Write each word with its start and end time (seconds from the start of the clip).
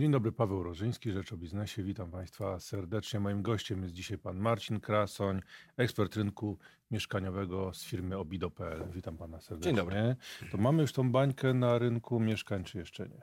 Dzień 0.00 0.10
dobry, 0.10 0.32
Paweł 0.32 0.62
Rożyński, 0.62 1.12
Rzecz 1.12 1.32
o 1.32 1.36
Biznesie. 1.36 1.82
Witam 1.82 2.10
Państwa 2.10 2.60
serdecznie. 2.60 3.20
Moim 3.20 3.42
gościem 3.42 3.82
jest 3.82 3.94
dzisiaj 3.94 4.18
pan 4.18 4.38
Marcin 4.38 4.80
Krasoń, 4.80 5.40
ekspert 5.76 6.16
rynku 6.16 6.58
mieszkaniowego 6.90 7.74
z 7.74 7.84
firmy 7.84 8.18
obido.pl. 8.18 8.84
Witam 8.94 9.16
Pana 9.16 9.40
serdecznie. 9.40 9.72
Dzień 9.72 9.76
dobry. 9.76 10.16
To 10.50 10.58
mamy 10.58 10.82
już 10.82 10.92
tą 10.92 11.12
bańkę 11.12 11.54
na 11.54 11.78
rynku 11.78 12.20
mieszkań, 12.20 12.64
czy 12.64 12.78
jeszcze 12.78 13.08
nie? 13.08 13.22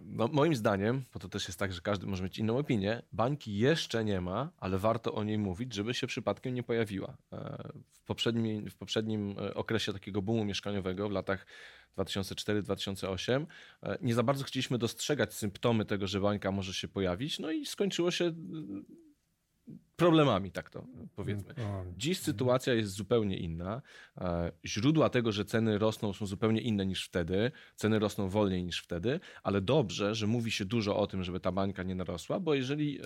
No, 0.00 0.28
moim 0.32 0.54
zdaniem, 0.54 1.04
bo 1.12 1.20
to 1.20 1.28
też 1.28 1.48
jest 1.48 1.58
tak, 1.58 1.72
że 1.72 1.80
każdy 1.80 2.06
może 2.06 2.24
mieć 2.24 2.38
inną 2.38 2.58
opinię, 2.58 3.02
bańki 3.12 3.58
jeszcze 3.58 4.04
nie 4.04 4.20
ma, 4.20 4.50
ale 4.58 4.78
warto 4.78 5.14
o 5.14 5.24
niej 5.24 5.38
mówić, 5.38 5.74
żeby 5.74 5.94
się 5.94 6.06
przypadkiem 6.06 6.54
nie 6.54 6.62
pojawiła. 6.62 7.16
E, 7.32 7.68
w 7.92 8.04
poprzednim, 8.04 8.70
w 8.70 8.76
poprzednim 8.76 9.36
e, 9.38 9.54
okresie 9.54 9.92
takiego 9.92 10.22
boomu 10.22 10.44
mieszkaniowego 10.44 11.08
w 11.08 11.12
latach 11.12 11.46
2004-2008 11.98 13.46
e, 13.82 13.98
nie 14.00 14.14
za 14.14 14.22
bardzo 14.22 14.44
chcieliśmy 14.44 14.78
dostrzegać 14.78 15.34
symptomy 15.34 15.84
tego, 15.84 16.06
że 16.06 16.20
bańka 16.20 16.52
może 16.52 16.74
się 16.74 16.88
pojawić, 16.88 17.38
no 17.38 17.50
i 17.50 17.66
skończyło 17.66 18.10
się 18.10 18.32
problemami, 20.00 20.52
tak 20.52 20.70
to 20.70 20.86
powiedzmy. 21.16 21.54
Dziś 21.96 22.18
sytuacja 22.18 22.74
jest 22.74 22.92
zupełnie 22.92 23.36
inna. 23.36 23.82
E, 24.20 24.52
źródła 24.64 25.10
tego, 25.10 25.32
że 25.32 25.44
ceny 25.44 25.78
rosną, 25.78 26.12
są 26.12 26.26
zupełnie 26.26 26.60
inne 26.60 26.86
niż 26.86 27.06
wtedy. 27.06 27.52
Ceny 27.76 27.98
rosną 27.98 28.28
wolniej 28.28 28.64
niż 28.64 28.82
wtedy, 28.82 29.20
ale 29.42 29.60
dobrze, 29.60 30.14
że 30.14 30.26
mówi 30.26 30.50
się 30.50 30.64
dużo 30.64 30.96
o 30.96 31.06
tym, 31.06 31.24
żeby 31.24 31.40
ta 31.40 31.52
bańka 31.52 31.82
nie 31.82 31.94
narosła, 31.94 32.40
bo 32.40 32.54
jeżeli 32.54 33.00
e, 33.00 33.04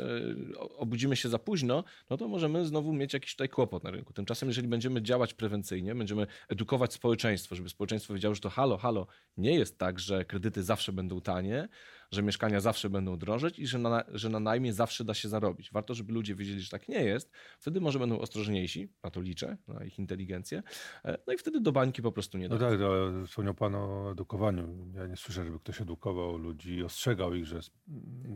obudzimy 0.59 1.17
się 1.17 1.29
za 1.29 1.39
późno, 1.39 1.85
no 2.11 2.17
to 2.17 2.29
możemy 2.29 2.67
znowu 2.67 2.93
mieć 2.93 3.15
jakiś 3.15 3.33
tutaj 3.33 3.49
kłopot 3.49 3.85
na 3.85 3.91
rynku. 3.91 4.13
Tymczasem, 4.13 4.49
jeżeli 4.49 4.69
będziemy 4.69 5.03
działać 5.03 5.35
prewencyjnie, 5.35 5.95
będziemy 5.95 6.27
edukować 6.49 6.93
społeczeństwo, 6.93 7.55
żeby 7.55 7.69
społeczeństwo 7.69 8.15
wiedziało, 8.15 8.35
że 8.35 8.41
to 8.41 8.51
halo, 8.51 8.77
halo, 8.77 9.07
nie 9.37 9.55
jest 9.55 9.79
tak, 9.79 9.99
że 9.99 10.25
kredyty 10.25 10.63
zawsze 10.63 10.93
będą 10.93 11.21
tanie, 11.21 11.69
że 12.15 12.23
mieszkania 12.23 12.61
zawsze 12.61 12.91
będą 12.91 13.17
drożeć 13.17 13.59
i 13.59 13.67
że 13.67 13.79
na, 13.79 14.05
że 14.09 14.29
na 14.29 14.41
najmie 14.41 14.73
zawsze 14.73 15.05
da 15.05 15.15
się 15.15 15.29
zarobić. 15.29 15.71
Warto, 15.73 15.95
żeby 15.95 16.13
ludzie 16.13 16.35
wiedzieli, 16.35 16.61
że 16.61 16.71
tak 16.71 16.89
nie 16.89 17.05
jest. 17.05 17.31
Wtedy 17.59 17.81
może 17.81 17.99
będą 17.99 18.19
ostrożniejsi, 18.19 18.89
na 19.03 19.11
to 19.11 19.21
liczę, 19.21 19.57
na 19.69 19.85
ich 19.85 19.99
inteligencję. 19.99 20.63
E, 21.05 21.19
no 21.27 21.33
i 21.33 21.39
wtedy 21.39 21.61
do 21.61 21.73
bańki 21.73 22.03
po 22.03 22.13
prostu 22.13 22.39
nie 22.39 22.49
No 22.49 22.59
tak, 22.59 22.81
ale 22.81 23.27
wspomniał 23.27 23.55
Pan 23.55 23.75
o 23.75 24.13
edukowaniu. 24.13 24.93
Ja 24.95 25.07
nie 25.07 25.17
słyszę, 25.17 25.45
żeby 25.45 25.59
ktoś 25.59 25.81
edukował 25.81 26.39
ludzi, 26.39 26.83
ostrzegał 26.83 27.35
ich, 27.35 27.47
że 27.47 27.61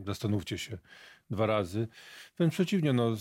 zastanówcie 0.05 0.57
się 0.57 0.77
dwa 1.29 1.45
razy. 1.45 1.87
Wręcz 2.37 2.53
przeciwnie, 2.53 2.93
no, 2.93 3.15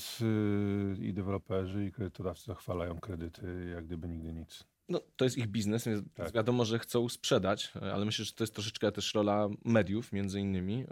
i 1.01 1.13
deweloperzy, 1.13 1.87
i 1.87 1.93
kredytodawcy 1.93 2.45
zachwalają 2.47 3.01
kredyty, 3.01 3.71
jak 3.75 3.87
gdyby 3.87 4.09
nigdy 4.09 4.33
nic. 4.33 4.65
No, 4.89 5.01
to 5.17 5.25
jest 5.25 5.39
ich 5.39 5.47
biznes, 5.47 5.85
więc 5.85 6.03
tak. 6.15 6.33
wiadomo, 6.33 6.65
że 6.65 6.79
chcą 6.79 7.09
sprzedać, 7.09 7.73
ale 7.93 8.05
myślę, 8.05 8.25
że 8.25 8.33
to 8.33 8.45
jest 8.45 8.55
troszeczkę 8.55 8.93
też 8.93 9.15
rola 9.15 9.49
mediów, 9.65 10.13
między 10.13 10.41
innymi. 10.41 10.85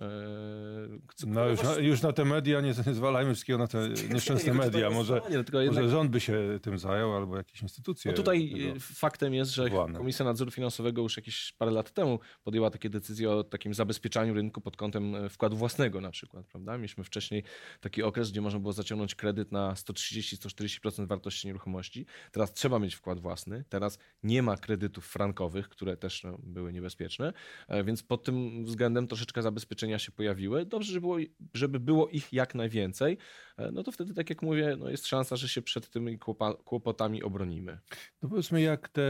E, 1.23 1.27
no 1.27 1.49
już, 1.49 1.63
na, 1.63 1.75
już 1.75 2.03
na 2.03 2.13
te 2.13 2.25
media 2.25 2.61
nie, 2.61 2.75
nie 2.87 2.95
zwalajmy 3.03 3.35
wszystkiego 3.35 3.59
na 3.59 3.67
te 3.67 3.89
nieszczęsne 4.15 4.55
media. 4.55 4.91
Może, 4.91 5.21
może 5.67 5.89
rząd 5.89 6.11
by 6.11 6.21
się 6.21 6.59
tym 6.63 6.79
zajął, 6.79 7.17
albo 7.17 7.37
jakieś 7.37 7.63
instytucje. 7.63 8.11
No 8.11 8.17
tutaj 8.17 8.55
faktem 8.81 9.35
jest, 9.35 9.51
że 9.51 9.71
Komisja 9.97 10.25
Nadzoru 10.25 10.51
Finansowego 10.51 11.03
już 11.03 11.17
jakieś 11.17 11.53
parę 11.53 11.71
lat 11.71 11.91
temu 11.91 12.19
podjęła 12.45 12.71
takie 12.71 12.91
decyzje 12.91 13.31
o 13.31 13.45
takim 13.45 13.75
zabezpieczaniu 13.75 14.35
rynku 14.35 14.61
pod 14.61 14.77
kątem 14.77 15.15
e, 15.15 15.29
wkładu 15.29 15.57
własnego 15.57 16.01
na 16.01 16.11
przykład, 16.11 16.47
prawda? 16.47 16.77
Mieliśmy 16.77 17.05
wcześniej 17.05 17.45
taki 17.81 18.03
okres, 18.03 18.31
gdzie 18.31 18.41
można 18.41 18.61
było 18.61 18.73
zaciągnąć 18.73 19.15
kredyt 19.15 19.53
na 19.53 19.75
130-140% 19.75 21.07
wartości 21.07 21.47
nieruchomości. 21.47 22.07
Teraz 22.33 22.53
trzeba 22.53 22.79
mieć 22.79 22.95
wkład 22.95 23.21
własny. 23.21 23.65
Teraz 23.69 23.86
teraz 23.87 23.98
nie 24.23 24.42
ma 24.42 24.56
kredytów 24.56 25.06
frankowych, 25.06 25.69
które 25.69 25.97
też 25.97 26.25
no, 26.25 26.39
były 26.42 26.73
niebezpieczne, 26.73 27.33
e, 27.69 27.84
więc 27.84 28.03
pod 28.03 28.25
tym 28.25 28.65
względem 28.65 29.06
troszeczkę 29.06 29.43
zabezpieczenia 29.43 29.98
się 29.98 30.12
pojawiły. 30.12 30.67
Dobrze, 30.67 30.93
żeby 30.93 31.01
było, 31.01 31.17
żeby 31.55 31.81
było 31.81 32.09
ich 32.09 32.33
jak 32.33 32.55
najwięcej, 32.55 33.19
e, 33.56 33.73
no 33.73 33.83
to 33.83 33.93
wtedy, 33.93 34.15
tak 34.15 34.31
jak 34.31 34.43
mówię, 34.43 34.77
no 34.78 34.91
jest 34.91 35.06
szansa, 35.06 35.37
że 35.37 35.48
się 35.48 35.62
przed 35.62 35.91
tymi 35.91 36.19
kłopotami 36.65 37.23
obronimy. 37.23 37.78
No 38.22 38.28
powiedzmy, 38.28 38.61
jak 38.61 38.88
te 38.88 39.03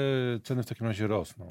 ceny 0.42 0.62
w 0.62 0.66
takim 0.66 0.86
razie 0.86 1.06
rosną? 1.06 1.48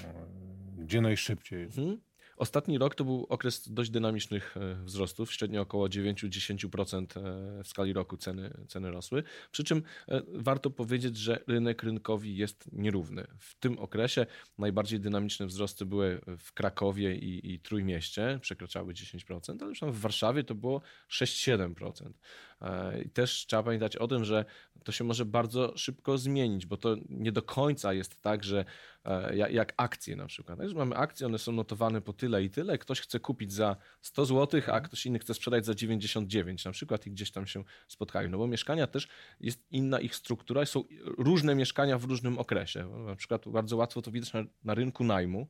Gdzie 0.78 1.02
najszybciej? 1.02 1.72
Hmm? 1.72 1.98
Ostatni 2.38 2.78
rok 2.78 2.96
to 2.96 3.04
był 3.06 3.26
okres 3.30 3.70
dość 3.70 3.90
dynamicznych 3.90 4.58
e, 4.58 4.76
wzrostów, 4.76 5.34
średnio 5.34 5.62
około 5.62 5.88
9-10% 5.88 7.20
e, 7.60 7.64
w 7.64 7.68
skali 7.68 7.94
roku 7.94 8.18
ceny, 8.18 8.54
ceny 8.68 8.92
rosły. 8.92 9.24
Przy 9.52 9.64
czym 9.64 9.84
e, 10.08 10.22
warto 10.34 10.70
powiedzieć, 10.70 11.18
że 11.18 11.44
rynek 11.48 11.84
rynkowi 11.84 12.38
jest 12.38 12.70
nierówny. 12.72 13.28
W 13.40 13.56
tym 13.60 13.80
okresie 13.80 14.26
najbardziej 14.58 15.00
dynamiczne 15.00 15.46
wzrosty 15.46 15.86
były 15.86 16.22
w 16.40 16.54
Krakowie 16.54 17.16
i, 17.16 17.54
i 17.54 17.60
Trójmieście, 17.60 18.40
przekraczały 18.42 18.94
10%, 18.94 19.56
ale 19.62 19.70
już 19.70 19.80
tam 19.80 19.92
w 19.92 20.00
Warszawie 20.00 20.44
to 20.44 20.56
było 20.56 20.82
6-7%. 21.10 22.12
I 23.06 23.10
też 23.10 23.46
trzeba 23.46 23.64
pamiętać 23.64 23.96
o 23.96 24.08
tym, 24.08 24.26
że 24.26 24.46
to 24.84 24.92
się 24.92 25.04
może 25.04 25.26
bardzo 25.26 25.74
szybko 25.78 26.18
zmienić, 26.18 26.66
bo 26.66 26.78
to 26.78 26.96
nie 27.10 27.32
do 27.32 27.42
końca 27.42 27.94
jest 27.94 28.22
tak, 28.22 28.44
że 28.44 28.66
jak 29.50 29.74
akcje 29.78 30.16
na 30.16 30.26
przykład. 30.28 30.60
Mamy 30.76 30.96
akcje, 30.96 31.28
one 31.28 31.38
są 31.38 31.52
notowane 31.52 32.02
po 32.02 32.14
tyle 32.14 32.44
i 32.44 32.50
tyle, 32.50 32.78
ktoś 32.78 33.02
chce 33.02 33.20
kupić 33.20 33.54
za 33.54 33.76
100 34.02 34.26
zł, 34.26 34.62
a 34.72 34.82
ktoś 34.82 35.06
inny 35.06 35.20
chce 35.20 35.34
sprzedać 35.34 35.66
za 35.66 35.76
99 35.76 36.66
na 36.66 36.72
przykład 36.72 37.08
i 37.08 37.12
gdzieś 37.12 37.32
tam 37.32 37.48
się 37.48 37.64
spotkają. 37.88 38.30
No 38.30 38.38
bo 38.38 38.48
mieszkania 38.48 38.88
też 38.88 39.08
jest 39.40 39.66
inna 39.72 40.00
ich 40.00 40.16
struktura, 40.16 40.66
są 40.66 40.84
różne 41.18 41.56
mieszkania 41.56 41.98
w 41.98 42.04
różnym 42.04 42.40
okresie. 42.40 43.06
Na 43.08 43.16
przykład 43.16 43.48
bardzo 43.48 43.78
łatwo 43.78 44.02
to 44.02 44.12
widać 44.12 44.34
na, 44.34 44.44
na 44.64 44.74
rynku 44.74 45.04
najmu, 45.04 45.42
e, 45.42 45.48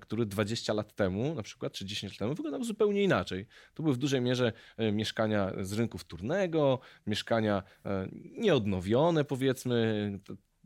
który 0.00 0.26
20 0.26 0.72
lat 0.72 0.94
temu, 0.94 1.34
na 1.34 1.42
przykład, 1.42 1.72
czy 1.72 1.84
10 1.84 2.12
lat 2.12 2.18
temu 2.18 2.34
wyglądał 2.34 2.64
zupełnie 2.64 3.02
inaczej. 3.02 3.46
To 3.74 3.82
były 3.82 3.94
w 3.94 3.98
dużej 3.98 4.20
mierze 4.20 4.52
e, 4.76 4.92
mieszkania 4.92 5.52
z 5.60 5.72
rynku 5.72 5.98
wtórnego, 5.98 6.78
mieszkania 7.06 7.62
e, 7.84 8.08
nieodnowione, 8.12 9.24
powiedzmy, 9.24 10.18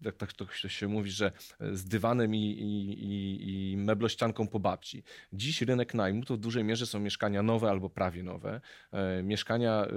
jak 0.03 0.17
tak 0.17 0.33
to 0.33 0.47
się 0.53 0.89
mówi, 0.89 1.11
że 1.11 1.33
z 1.73 1.85
dywanem 1.85 2.35
i, 2.35 2.39
i, 2.39 3.73
i 3.73 3.77
meblościanką 3.77 4.49
po 4.49 4.61
babci. 4.61 5.03
Dziś 5.33 5.63
rynek 5.63 5.95
najmu 5.95 6.25
to 6.25 6.35
w 6.35 6.39
dużej 6.39 6.65
mierze 6.65 6.87
są 6.87 7.01
mieszkania 7.01 7.43
nowe 7.43 7.71
albo 7.71 7.91
prawie 7.91 8.23
nowe. 8.23 8.61
E, 8.93 9.23
mieszkania, 9.23 9.85
e, 9.85 9.91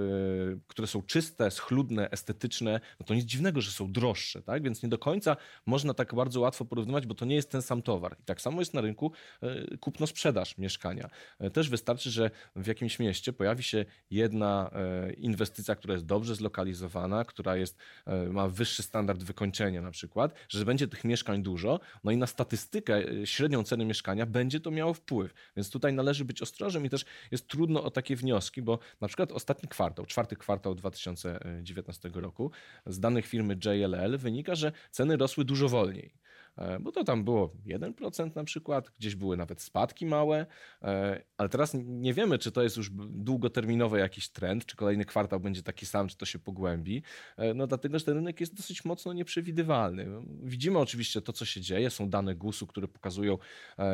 które 0.66 0.88
są 0.88 1.02
czyste, 1.02 1.50
schludne, 1.50 2.10
estetyczne, 2.10 2.80
no 3.00 3.06
to 3.06 3.14
nic 3.14 3.24
dziwnego, 3.24 3.60
że 3.60 3.70
są 3.70 3.92
droższe, 3.92 4.42
tak? 4.42 4.62
Więc 4.62 4.82
nie 4.82 4.88
do 4.88 4.98
końca 4.98 5.36
można 5.66 5.94
tak 5.94 6.14
bardzo 6.14 6.40
łatwo 6.40 6.64
porównywać, 6.64 7.06
bo 7.06 7.14
to 7.14 7.24
nie 7.24 7.34
jest 7.34 7.50
ten 7.50 7.62
sam 7.62 7.82
towar. 7.82 8.16
I 8.20 8.24
tak 8.24 8.40
samo 8.40 8.60
jest 8.60 8.74
na 8.74 8.80
rynku 8.80 9.12
e, 9.42 9.76
kupno-sprzedaż 9.76 10.58
mieszkania. 10.58 11.10
E, 11.38 11.50
też 11.50 11.70
wystarczy, 11.70 12.10
że 12.10 12.30
w 12.56 12.66
jakimś 12.66 12.98
mieście 12.98 13.32
pojawi 13.32 13.62
się 13.62 13.84
jedna 14.10 14.70
e, 14.72 15.12
inwestycja, 15.12 15.74
która 15.76 15.94
jest 15.94 16.06
dobrze 16.06 16.34
zlokalizowana, 16.34 17.24
która 17.24 17.56
jest, 17.56 17.76
e, 18.06 18.26
ma 18.26 18.48
wyższy 18.48 18.82
standard 18.82 19.22
wykończenia, 19.22 19.82
na 19.90 19.92
przykład, 19.92 20.34
że 20.48 20.64
będzie 20.64 20.88
tych 20.88 21.04
mieszkań 21.04 21.42
dużo, 21.42 21.80
no 22.04 22.12
i 22.12 22.16
na 22.16 22.26
statystykę 22.26 23.08
e, 23.08 23.26
średnią 23.26 23.64
ceny 23.64 23.84
mieszkania 23.84 24.26
będzie 24.26 24.60
to 24.60 24.70
miało 24.70 24.94
wpływ. 24.94 25.34
Więc 25.56 25.70
tutaj 25.70 25.92
należy 25.92 26.24
być 26.24 26.42
ostrożnym 26.42 26.84
i 26.86 26.90
też 26.90 27.04
jest 27.30 27.48
trudno 27.48 27.84
o 27.84 27.90
takie 27.90 28.16
wnioski, 28.16 28.62
bo 28.62 28.78
na 29.00 29.08
przykład 29.08 29.32
ostatni 29.32 29.68
kwartał, 29.68 30.06
czwarty 30.06 30.36
kwartał 30.36 30.74
2019 30.74 32.10
roku, 32.14 32.50
z 32.86 33.00
danych 33.00 33.26
firmy 33.26 33.56
JLL 33.64 34.18
wynika, 34.18 34.54
że 34.54 34.72
ceny 34.90 35.16
rosły 35.16 35.44
dużo 35.44 35.68
wolniej. 35.68 36.12
E, 36.60 36.80
bo 36.80 36.92
to 36.92 37.04
tam 37.04 37.24
było 37.24 37.54
1% 37.66 38.36
na 38.36 38.44
przykład, 38.44 38.90
gdzieś 38.98 39.14
były 39.14 39.36
nawet 39.36 39.62
spadki 39.62 40.06
małe, 40.06 40.46
e, 40.82 41.22
ale 41.36 41.48
teraz 41.48 41.74
nie 41.74 42.14
wiemy, 42.14 42.38
czy 42.38 42.52
to 42.52 42.62
jest 42.62 42.76
już 42.76 42.90
długoterminowy 43.10 43.98
jakiś 43.98 44.28
trend, 44.28 44.66
czy 44.66 44.76
kolejny 44.76 45.04
kwartał 45.04 45.40
będzie 45.40 45.62
taki 45.62 45.86
sam, 45.86 46.08
czy 46.08 46.16
to 46.16 46.26
się 46.26 46.38
pogłębi, 46.38 47.02
e, 47.36 47.54
no 47.54 47.66
dlatego, 47.66 47.98
że 47.98 48.04
ten 48.04 48.14
rynek 48.14 48.40
jest 48.40 48.54
dosyć 48.54 48.84
mocno 48.84 49.12
nieprzewidywalny. 49.12 50.06
Widzimy 50.42 50.78
oczywiście 50.78 51.20
to, 51.20 51.32
co 51.32 51.44
się 51.44 51.60
dzieje, 51.60 51.90
są 51.90 52.10
dane 52.10 52.34
GUS-u, 52.34 52.66
które 52.66 52.88
pokazują, 52.88 53.38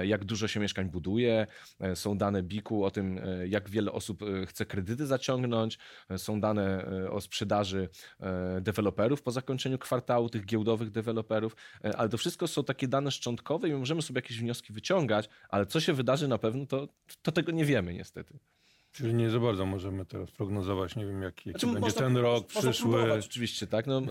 jak 0.03 0.25
dużo 0.25 0.49
się 0.49 0.60
mieszkań 0.60 0.91
buduje, 0.91 1.47
są 1.94 2.19
dane 2.19 2.43
BIK-u 2.43 2.84
o 2.84 2.91
tym, 2.91 3.21
jak 3.49 3.71
wiele 3.71 3.93
osób 3.93 4.25
chce 4.47 4.66
kredyty 4.66 5.06
zaciągnąć, 5.06 5.79
są 6.17 6.40
dane 6.40 6.87
o 7.11 7.20
sprzedaży 7.20 7.88
deweloperów 8.61 9.23
po 9.23 9.31
zakończeniu 9.31 9.79
kwartału, 9.79 10.29
tych 10.29 10.46
giełdowych 10.46 10.90
deweloperów, 10.90 11.56
ale 11.96 12.08
to 12.08 12.19
wszystko 12.19 12.49
są 12.56 12.64
takie 12.64 12.88
dane 12.88 13.11
szczątkowe 13.11 13.69
i 13.69 13.73
możemy 13.73 14.03
sobie 14.03 14.19
jakieś 14.19 14.41
wnioski 14.41 14.73
wyciągać, 14.73 15.29
ale 15.49 15.67
co 15.67 15.81
się 15.81 15.93
wydarzy 15.93 16.29
na 16.29 16.38
pewno, 16.38 16.67
to, 16.67 16.88
to 17.23 17.32
tego 17.32 17.53
nie 17.53 17.64
wiemy 17.64 17.94
niestety. 17.94 18.38
Czyli 18.93 19.14
nie 19.14 19.31
za 19.31 19.41
bardzo 19.41 19.67
możemy 19.67 20.06
teraz 20.06 20.31
prognozować, 20.31 20.97
nie 20.97 21.06
wiem 21.06 21.23
jaki, 21.23 21.49
jaki 21.49 21.61
znaczy, 21.61 21.81
będzie 21.81 21.93
ten 21.93 22.17
rok 22.17 22.47
przyszły. 22.47 23.12
Oczywiście, 23.12 23.67
tak. 23.67 23.87
No, 23.87 24.03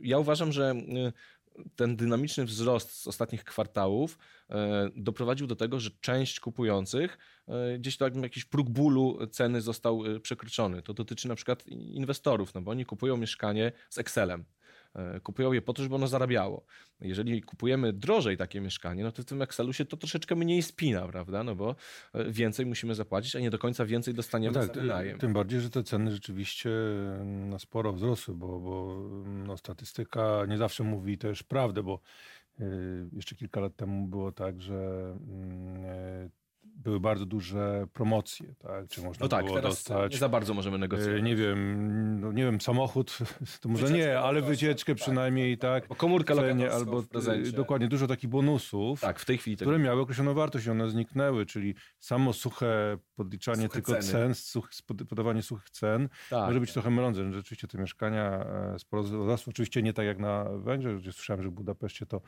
ja 0.00 0.18
uważam, 0.18 0.52
że 0.52 0.72
y, 0.72 1.12
ten 1.76 1.96
dynamiczny 1.96 2.44
wzrost 2.44 3.02
z 3.02 3.06
ostatnich 3.06 3.44
kwartałów 3.44 4.18
e, 4.50 4.90
doprowadził 4.96 5.46
do 5.46 5.56
tego, 5.56 5.80
że 5.80 5.90
część 6.00 6.40
kupujących 6.40 7.18
e, 7.48 7.78
gdzieś 7.78 7.96
tam 7.96 8.22
jakiś 8.22 8.44
próg 8.44 8.70
bólu 8.70 9.26
ceny 9.26 9.60
został 9.60 10.02
przekroczony. 10.22 10.82
To 10.82 10.94
dotyczy 10.94 11.28
na 11.28 11.34
przykład 11.34 11.66
inwestorów, 11.68 12.54
no 12.54 12.62
bo 12.62 12.70
oni 12.70 12.84
kupują 12.84 13.16
mieszkanie 13.16 13.72
z 13.90 13.98
Excelem. 13.98 14.44
E, 14.94 15.20
kupują 15.20 15.52
je 15.52 15.62
po 15.62 15.72
to, 15.72 15.82
żeby 15.82 15.94
ono 15.94 16.06
zarabiało. 16.06 16.64
Jeżeli 17.00 17.42
kupujemy 17.42 17.92
drożej 17.92 18.36
takie 18.36 18.60
mieszkanie, 18.60 19.04
no 19.04 19.12
to 19.12 19.22
w 19.22 19.24
tym 19.24 19.42
Excelu 19.42 19.72
się 19.72 19.84
to 19.84 19.96
troszeczkę 19.96 20.34
mniej 20.34 20.62
spina, 20.62 21.08
prawda? 21.08 21.44
No 21.44 21.54
bo 21.54 21.76
e, 22.12 22.30
więcej 22.30 22.66
musimy 22.66 22.94
zapłacić, 22.94 23.36
a 23.36 23.40
nie 23.40 23.50
do 23.50 23.58
końca 23.58 23.84
więcej 23.84 24.14
dostaniemy 24.14 24.54
no 24.54 24.66
tak, 24.66 24.76
za 24.76 24.80
wynajem. 24.80 25.18
Tym 25.18 25.32
bardziej, 25.32 25.60
że 25.60 25.70
te 25.70 25.82
ceny 25.82 26.10
rzeczywiście 26.10 26.70
no, 27.24 27.58
sporo 27.58 27.92
wzrosły, 27.92 28.34
bo, 28.34 28.60
bo 28.60 29.04
no, 29.26 29.56
statystyka 29.56 30.46
nie 30.48 30.58
zawsze 30.58 30.84
mówi 30.84 31.18
też 31.18 31.42
prawdę, 31.42 31.82
bo 31.82 32.00
y, 32.60 32.64
jeszcze 33.12 33.34
kilka 33.34 33.60
lat 33.60 33.76
temu 33.76 34.08
było 34.08 34.32
tak, 34.32 34.60
że 34.60 35.14
y, 36.26 36.43
były 36.74 37.00
bardzo 37.00 37.26
duże 37.26 37.86
promocje, 37.92 38.54
tak? 38.58 38.88
Czy 38.88 39.02
można 39.02 39.24
no 39.24 39.28
tak, 39.28 39.44
było 39.46 39.60
dostać. 39.60 40.12
Nie 40.12 40.18
za 40.18 40.28
bardzo 40.28 40.54
możemy 40.54 40.78
negocjować. 40.78 41.22
Nie 41.22 41.36
wiem, 41.36 42.20
no 42.20 42.32
nie 42.32 42.44
wiem, 42.44 42.60
samochód, 42.60 43.18
to 43.60 43.68
może 43.68 43.86
wycieczkę 43.86 44.06
nie, 44.06 44.18
ale 44.18 44.42
wycieczkę 44.42 44.94
tak, 44.94 45.02
przynajmniej, 45.02 45.58
tak. 45.58 45.82
tak. 45.82 45.88
Bo 45.88 45.94
komórka 45.94 46.34
cenie, 46.34 46.72
albo 46.72 47.04
dokładnie 47.52 47.88
dużo 47.88 48.06
takich 48.06 48.30
bonusów, 48.30 49.00
tak, 49.00 49.20
w 49.20 49.24
tej 49.24 49.38
chwili 49.38 49.56
które 49.56 49.78
miały 49.78 50.00
określoną 50.00 50.34
wartość 50.34 50.66
i 50.66 50.70
one 50.70 50.90
zniknęły, 50.90 51.46
czyli 51.46 51.74
samo 51.98 52.32
suche 52.32 52.98
podliczanie 53.16 53.62
suche 53.62 53.72
tylko 53.72 53.92
ceny. 53.92 54.02
cen, 54.02 54.34
such, 54.34 54.70
podawanie 55.08 55.42
suchych 55.42 55.70
cen 55.70 56.08
tak, 56.30 56.46
może 56.46 56.60
być 56.60 56.70
tak. 56.70 56.74
trochę 56.74 56.90
mylące. 56.90 57.32
Rzeczywiście 57.32 57.68
te 57.68 57.78
mieszkania 57.78 58.46
e, 58.74 58.78
sporo 58.78 59.02
wzrosły. 59.02 59.50
Oczywiście 59.50 59.82
nie 59.82 59.92
tak 59.92 60.06
jak 60.06 60.18
na 60.18 60.44
Węgrzech, 60.44 60.98
gdzie 60.98 61.12
słyszałem, 61.12 61.42
że 61.42 61.48
w 61.48 61.52
Budapeszcie 61.52 62.06
to 62.06 62.20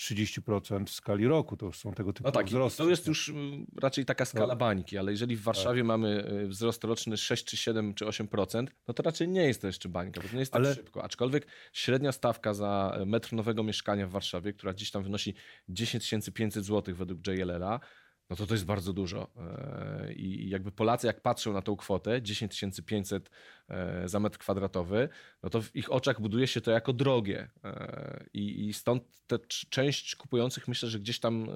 30% 0.00 0.86
w 0.86 0.90
skali 0.90 1.26
roku, 1.26 1.56
to 1.56 1.66
już 1.66 1.78
są 1.78 1.92
tego 1.92 2.12
typu 2.12 2.28
no 2.28 2.32
tak, 2.32 2.46
wzrosty. 2.46 2.82
To 2.82 2.88
jest 2.88 3.06
już 3.06 3.28
mm, 3.28 3.66
raczej 3.94 4.04
taka 4.04 4.24
skala 4.24 4.46
no. 4.46 4.56
bańki, 4.56 4.98
ale 4.98 5.10
jeżeli 5.10 5.36
w 5.36 5.42
Warszawie 5.42 5.80
tak. 5.80 5.86
mamy 5.86 6.28
y, 6.44 6.48
wzrost 6.48 6.84
roczny 6.84 7.16
6 7.16 7.44
czy 7.44 7.56
7 7.56 7.94
czy 7.94 8.04
8%, 8.04 8.66
no 8.88 8.94
to 8.94 9.02
raczej 9.02 9.28
nie 9.28 9.46
jest 9.46 9.60
to 9.60 9.66
jeszcze 9.66 9.88
bańka, 9.88 10.20
bo 10.20 10.28
to 10.28 10.34
nie 10.34 10.40
jest 10.40 10.52
tak 10.52 10.62
ale... 10.62 10.74
szybko. 10.74 11.04
Aczkolwiek 11.04 11.46
średnia 11.72 12.12
stawka 12.12 12.54
za 12.54 12.98
metr 13.06 13.32
nowego 13.32 13.62
mieszkania 13.62 14.06
w 14.06 14.10
Warszawie, 14.10 14.52
która 14.52 14.72
gdzieś 14.72 14.90
tam 14.90 15.02
wynosi 15.02 15.34
10 15.68 16.30
500 16.34 16.64
zł 16.64 16.94
według 16.94 17.26
JLL-a, 17.26 17.80
no 18.30 18.36
to 18.36 18.46
to 18.46 18.54
jest 18.54 18.64
bardzo 18.64 18.92
dużo. 18.92 19.30
E, 19.36 20.12
I 20.12 20.48
jakby 20.48 20.72
Polacy, 20.72 21.06
jak 21.06 21.20
patrzą 21.20 21.52
na 21.52 21.62
tą 21.62 21.76
kwotę 21.76 22.22
10 22.22 22.80
500 22.86 23.30
e, 23.68 24.08
za 24.08 24.20
metr 24.20 24.38
kwadratowy, 24.38 25.08
no 25.42 25.50
to 25.50 25.62
w 25.62 25.76
ich 25.76 25.92
oczach 25.92 26.20
buduje 26.20 26.46
się 26.46 26.60
to 26.60 26.70
jako 26.70 26.92
drogie. 26.92 27.50
I 28.32 28.72
stąd 28.72 29.02
te 29.26 29.38
część 29.70 30.16
kupujących 30.16 30.68
myślę, 30.68 30.88
że 30.88 30.98
gdzieś 30.98 31.20
tam 31.20 31.46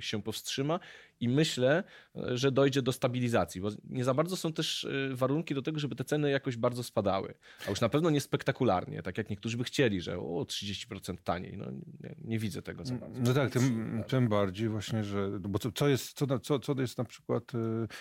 się 0.00 0.22
powstrzyma 0.22 0.80
i 1.20 1.28
myślę, 1.28 1.84
że 2.14 2.52
dojdzie 2.52 2.82
do 2.82 2.92
stabilizacji, 2.92 3.60
bo 3.60 3.68
nie 3.84 4.04
za 4.04 4.14
bardzo 4.14 4.36
są 4.36 4.52
też 4.52 4.88
warunki 5.12 5.54
do 5.54 5.62
tego, 5.62 5.80
żeby 5.80 5.96
te 5.96 6.04
ceny 6.04 6.30
jakoś 6.30 6.56
bardzo 6.56 6.82
spadały. 6.82 7.34
A 7.66 7.70
już 7.70 7.80
na 7.80 7.88
pewno 7.88 8.10
nie 8.10 8.20
spektakularnie, 8.20 9.02
tak 9.02 9.18
jak 9.18 9.30
niektórzy 9.30 9.56
by 9.56 9.64
chcieli, 9.64 10.00
że 10.00 10.18
o 10.18 10.44
30% 10.44 11.16
taniej. 11.24 11.56
No, 11.56 11.66
nie, 12.00 12.14
nie 12.24 12.38
widzę 12.38 12.62
tego 12.62 12.84
za 12.84 12.94
bardzo. 12.94 13.20
No 13.20 13.34
tak, 13.34 13.50
tym, 13.50 14.04
tym 14.08 14.28
bardziej 14.28 14.68
właśnie, 14.68 15.04
że 15.04 15.30
bo 15.40 15.58
co, 15.58 15.72
co 15.72 15.88
jest 15.88 16.12
co, 16.12 16.38
co, 16.38 16.58
co 16.58 16.74
jest 16.80 16.98
na 16.98 17.04
przykład, 17.04 17.54
y, 17.54 17.58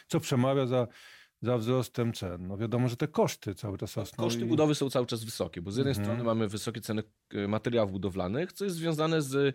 co 0.07 0.19
przemawia 0.19 0.65
za 0.65 0.87
za 1.41 1.57
wzrostem 1.57 2.13
cen. 2.13 2.47
No 2.47 2.57
wiadomo, 2.57 2.87
że 2.87 2.97
te 2.97 3.07
koszty 3.07 3.55
cały 3.55 3.77
czas 3.77 3.97
rosną. 3.97 4.23
Koszty 4.23 4.41
i... 4.41 4.45
budowy 4.45 4.75
są 4.75 4.89
cały 4.89 5.05
czas 5.05 5.23
wysokie, 5.23 5.61
bo 5.61 5.71
z 5.71 5.77
jednej 5.77 5.91
mhm. 5.91 6.05
strony 6.05 6.23
mamy 6.23 6.47
wysokie 6.47 6.81
ceny 6.81 7.03
y, 7.33 7.47
materiałów 7.47 7.91
budowlanych, 7.91 8.53
co 8.53 8.65
jest 8.65 8.77
związane 8.77 9.21
z 9.21 9.35
y, 9.35 9.53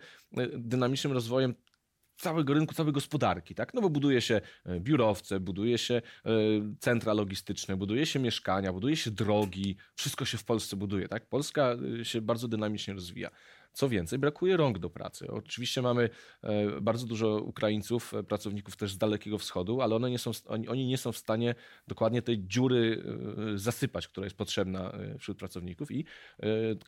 dynamicznym 0.58 1.12
rozwojem 1.12 1.54
całego 2.22 2.54
rynku, 2.54 2.74
całej 2.74 2.92
gospodarki, 2.92 3.54
tak? 3.54 3.74
No 3.74 3.80
bo 3.80 3.90
buduje 3.90 4.20
się 4.20 4.40
biurowce, 4.80 5.40
buduje 5.40 5.78
się 5.78 6.02
centra 6.80 7.12
logistyczne, 7.12 7.76
buduje 7.76 8.06
się 8.06 8.18
mieszkania, 8.18 8.72
buduje 8.72 8.96
się 8.96 9.10
drogi, 9.10 9.76
wszystko 9.94 10.24
się 10.24 10.38
w 10.38 10.44
Polsce 10.44 10.76
buduje, 10.76 11.08
tak? 11.08 11.26
Polska 11.26 11.76
się 12.02 12.20
bardzo 12.20 12.48
dynamicznie 12.48 12.94
rozwija. 12.94 13.30
Co 13.72 13.88
więcej, 13.88 14.18
brakuje 14.18 14.56
rąk 14.56 14.78
do 14.78 14.90
pracy. 14.90 15.26
Oczywiście 15.30 15.82
mamy 15.82 16.10
e, 16.42 16.80
bardzo 16.80 17.06
dużo 17.06 17.36
Ukraińców, 17.36 18.14
e, 18.14 18.22
pracowników 18.22 18.76
też 18.76 18.92
z 18.92 18.98
Dalekiego 18.98 19.38
Wschodu, 19.38 19.80
ale 19.80 19.96
one 19.96 20.10
nie 20.10 20.18
są, 20.18 20.30
oni, 20.46 20.86
nie 20.86 20.98
są 20.98 21.12
w 21.12 21.16
stanie 21.16 21.54
dokładnie 21.88 22.22
tej 22.22 22.46
dziury 22.46 23.04
e, 23.54 23.58
zasypać, 23.58 24.08
która 24.08 24.26
jest 24.26 24.36
potrzebna 24.36 24.92
wśród 25.18 25.38
pracowników 25.38 25.90
i 25.90 26.04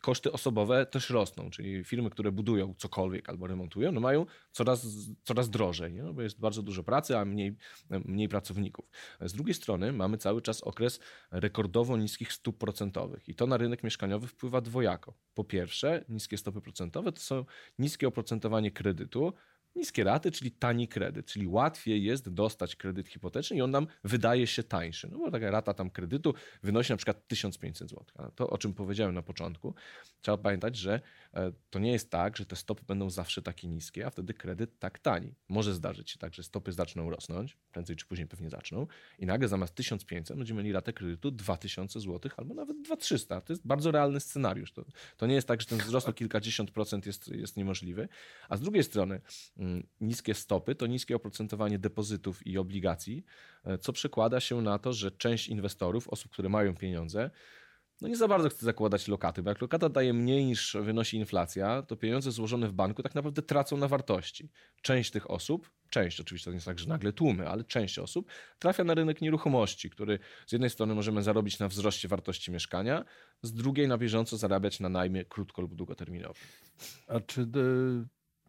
koszty 0.01 0.31
osobowe 0.31 0.85
też 0.85 1.09
rosną, 1.09 1.49
czyli 1.49 1.83
firmy, 1.83 2.09
które 2.09 2.31
budują 2.31 2.73
cokolwiek 2.77 3.29
albo 3.29 3.47
remontują, 3.47 3.91
no 3.91 3.99
mają 3.99 4.25
coraz, 4.51 4.87
coraz 5.23 5.49
drożej, 5.49 5.93
nie? 5.93 6.03
No 6.03 6.13
bo 6.13 6.21
jest 6.21 6.39
bardzo 6.39 6.63
dużo 6.63 6.83
pracy, 6.83 7.17
a 7.17 7.25
mniej, 7.25 7.57
mniej 7.89 8.29
pracowników. 8.29 8.89
Z 9.21 9.33
drugiej 9.33 9.53
strony 9.53 9.93
mamy 9.93 10.17
cały 10.17 10.41
czas 10.41 10.61
okres 10.61 10.99
rekordowo 11.31 11.97
niskich 11.97 12.33
stóp 12.33 12.57
procentowych 12.57 13.29
i 13.29 13.35
to 13.35 13.47
na 13.47 13.57
rynek 13.57 13.83
mieszkaniowy 13.83 14.27
wpływa 14.27 14.61
dwojako. 14.61 15.13
Po 15.33 15.43
pierwsze, 15.43 16.05
niskie 16.09 16.37
stopy 16.37 16.61
procentowe 16.61 16.74
to 17.11 17.21
są 17.21 17.45
niskie 17.79 18.07
oprocentowanie 18.07 18.71
kredytu, 18.71 19.33
niskie 19.75 20.03
raty, 20.03 20.31
czyli 20.31 20.51
tani 20.51 20.87
kredyt, 20.87 21.25
czyli 21.25 21.47
łatwiej 21.47 22.03
jest 22.03 22.29
dostać 22.29 22.75
kredyt 22.75 23.07
hipoteczny 23.07 23.57
i 23.57 23.61
on 23.61 23.71
nam 23.71 23.87
wydaje 24.03 24.47
się 24.47 24.63
tańszy. 24.63 25.07
No 25.11 25.17
bo 25.17 25.31
taka 25.31 25.51
rata 25.51 25.73
tam 25.73 25.89
kredytu 25.89 26.33
wynosi 26.63 26.93
na 26.93 26.97
przykład 26.97 27.27
1500 27.27 27.89
zł. 27.89 28.05
A 28.15 28.31
to, 28.31 28.49
o 28.49 28.57
czym 28.57 28.73
powiedziałem 28.73 29.15
na 29.15 29.21
początku, 29.21 29.73
trzeba 30.21 30.37
pamiętać, 30.37 30.77
że 30.77 31.01
e, 31.33 31.51
to 31.69 31.79
nie 31.79 31.91
jest 31.91 32.11
tak, 32.11 32.37
że 32.37 32.45
te 32.45 32.55
stopy 32.55 32.83
będą 32.87 33.09
zawsze 33.09 33.41
takie 33.41 33.67
niskie, 33.67 34.05
a 34.05 34.09
wtedy 34.09 34.33
kredyt 34.33 34.79
tak 34.79 34.99
tani. 34.99 35.33
Może 35.49 35.73
zdarzyć 35.73 36.11
się 36.11 36.19
tak, 36.19 36.33
że 36.33 36.43
stopy 36.43 36.71
zaczną 36.71 37.09
rosnąć, 37.09 37.57
prędzej 37.71 37.95
czy 37.95 38.05
później 38.05 38.27
pewnie 38.27 38.49
zaczną 38.49 38.87
i 39.19 39.25
nagle 39.25 39.47
zamiast 39.47 39.75
1500 39.75 40.37
będziemy 40.37 40.57
mieli 40.57 40.73
ratę 40.73 40.93
kredytu 40.93 41.31
2000 41.31 41.99
zł 41.99 42.31
albo 42.37 42.53
nawet 42.53 42.81
2300. 42.81 43.41
To 43.41 43.53
jest 43.53 43.67
bardzo 43.67 43.91
realny 43.91 44.19
scenariusz. 44.19 44.71
To, 44.71 44.85
to 45.17 45.27
nie 45.27 45.35
jest 45.35 45.47
tak, 45.47 45.61
że 45.61 45.67
ten 45.67 45.77
wzrost 45.79 46.09
o 46.09 46.13
kilkadziesiąt 46.13 46.71
procent 46.71 47.05
jest, 47.05 47.27
jest 47.27 47.57
niemożliwy. 47.57 48.07
A 48.49 48.57
z 48.57 48.61
drugiej 48.61 48.83
strony 48.83 49.21
niskie 50.01 50.33
stopy 50.33 50.75
to 50.75 50.87
niskie 50.87 51.15
oprocentowanie 51.15 51.79
depozytów 51.79 52.47
i 52.47 52.57
obligacji, 52.57 53.25
e, 53.63 53.77
co 53.77 53.93
przekłada 53.93 54.39
się 54.39 54.61
na 54.61 54.79
to, 54.79 54.93
że 54.93 55.11
część 55.11 55.47
inwestorów, 55.47 56.09
osób, 56.09 56.31
które 56.31 56.49
mają 56.49 56.75
pieniądze, 56.75 57.29
no 58.01 58.07
nie 58.07 58.17
za 58.17 58.27
bardzo 58.27 58.49
chce 58.49 58.65
zakładać 58.65 59.07
lokaty, 59.07 59.43
bo 59.43 59.49
jak 59.49 59.61
lokata 59.61 59.89
daje 59.89 60.13
mniej 60.13 60.45
niż 60.45 60.77
wynosi 60.81 61.17
inflacja, 61.17 61.81
to 61.81 61.95
pieniądze 61.95 62.31
złożone 62.31 62.67
w 62.67 62.73
banku 62.73 63.03
tak 63.03 63.15
naprawdę 63.15 63.41
tracą 63.41 63.77
na 63.77 63.87
wartości. 63.87 64.49
Część 64.81 65.11
tych 65.11 65.31
osób, 65.31 65.71
część 65.89 66.19
oczywiście 66.19 66.45
to 66.45 66.51
nie 66.51 66.55
jest 66.55 66.65
tak, 66.65 66.79
że 66.79 66.89
nagle 66.89 67.13
tłumy, 67.13 67.49
ale 67.49 67.63
część 67.63 67.99
osób 67.99 68.31
trafia 68.59 68.83
na 68.83 68.93
rynek 68.93 69.21
nieruchomości, 69.21 69.89
który 69.89 70.19
z 70.47 70.51
jednej 70.51 70.69
strony 70.69 70.95
możemy 70.95 71.23
zarobić 71.23 71.59
na 71.59 71.67
wzroście 71.67 72.07
wartości 72.07 72.51
mieszkania, 72.51 73.05
z 73.41 73.53
drugiej 73.53 73.87
na 73.87 73.97
bieżąco 73.97 74.37
zarabiać 74.37 74.79
na 74.79 74.89
najmie 74.89 75.25
krótko 75.25 75.61
lub 75.61 75.75
długoterminowym. 75.75 76.43
A 77.07 77.19
czy 77.19 77.45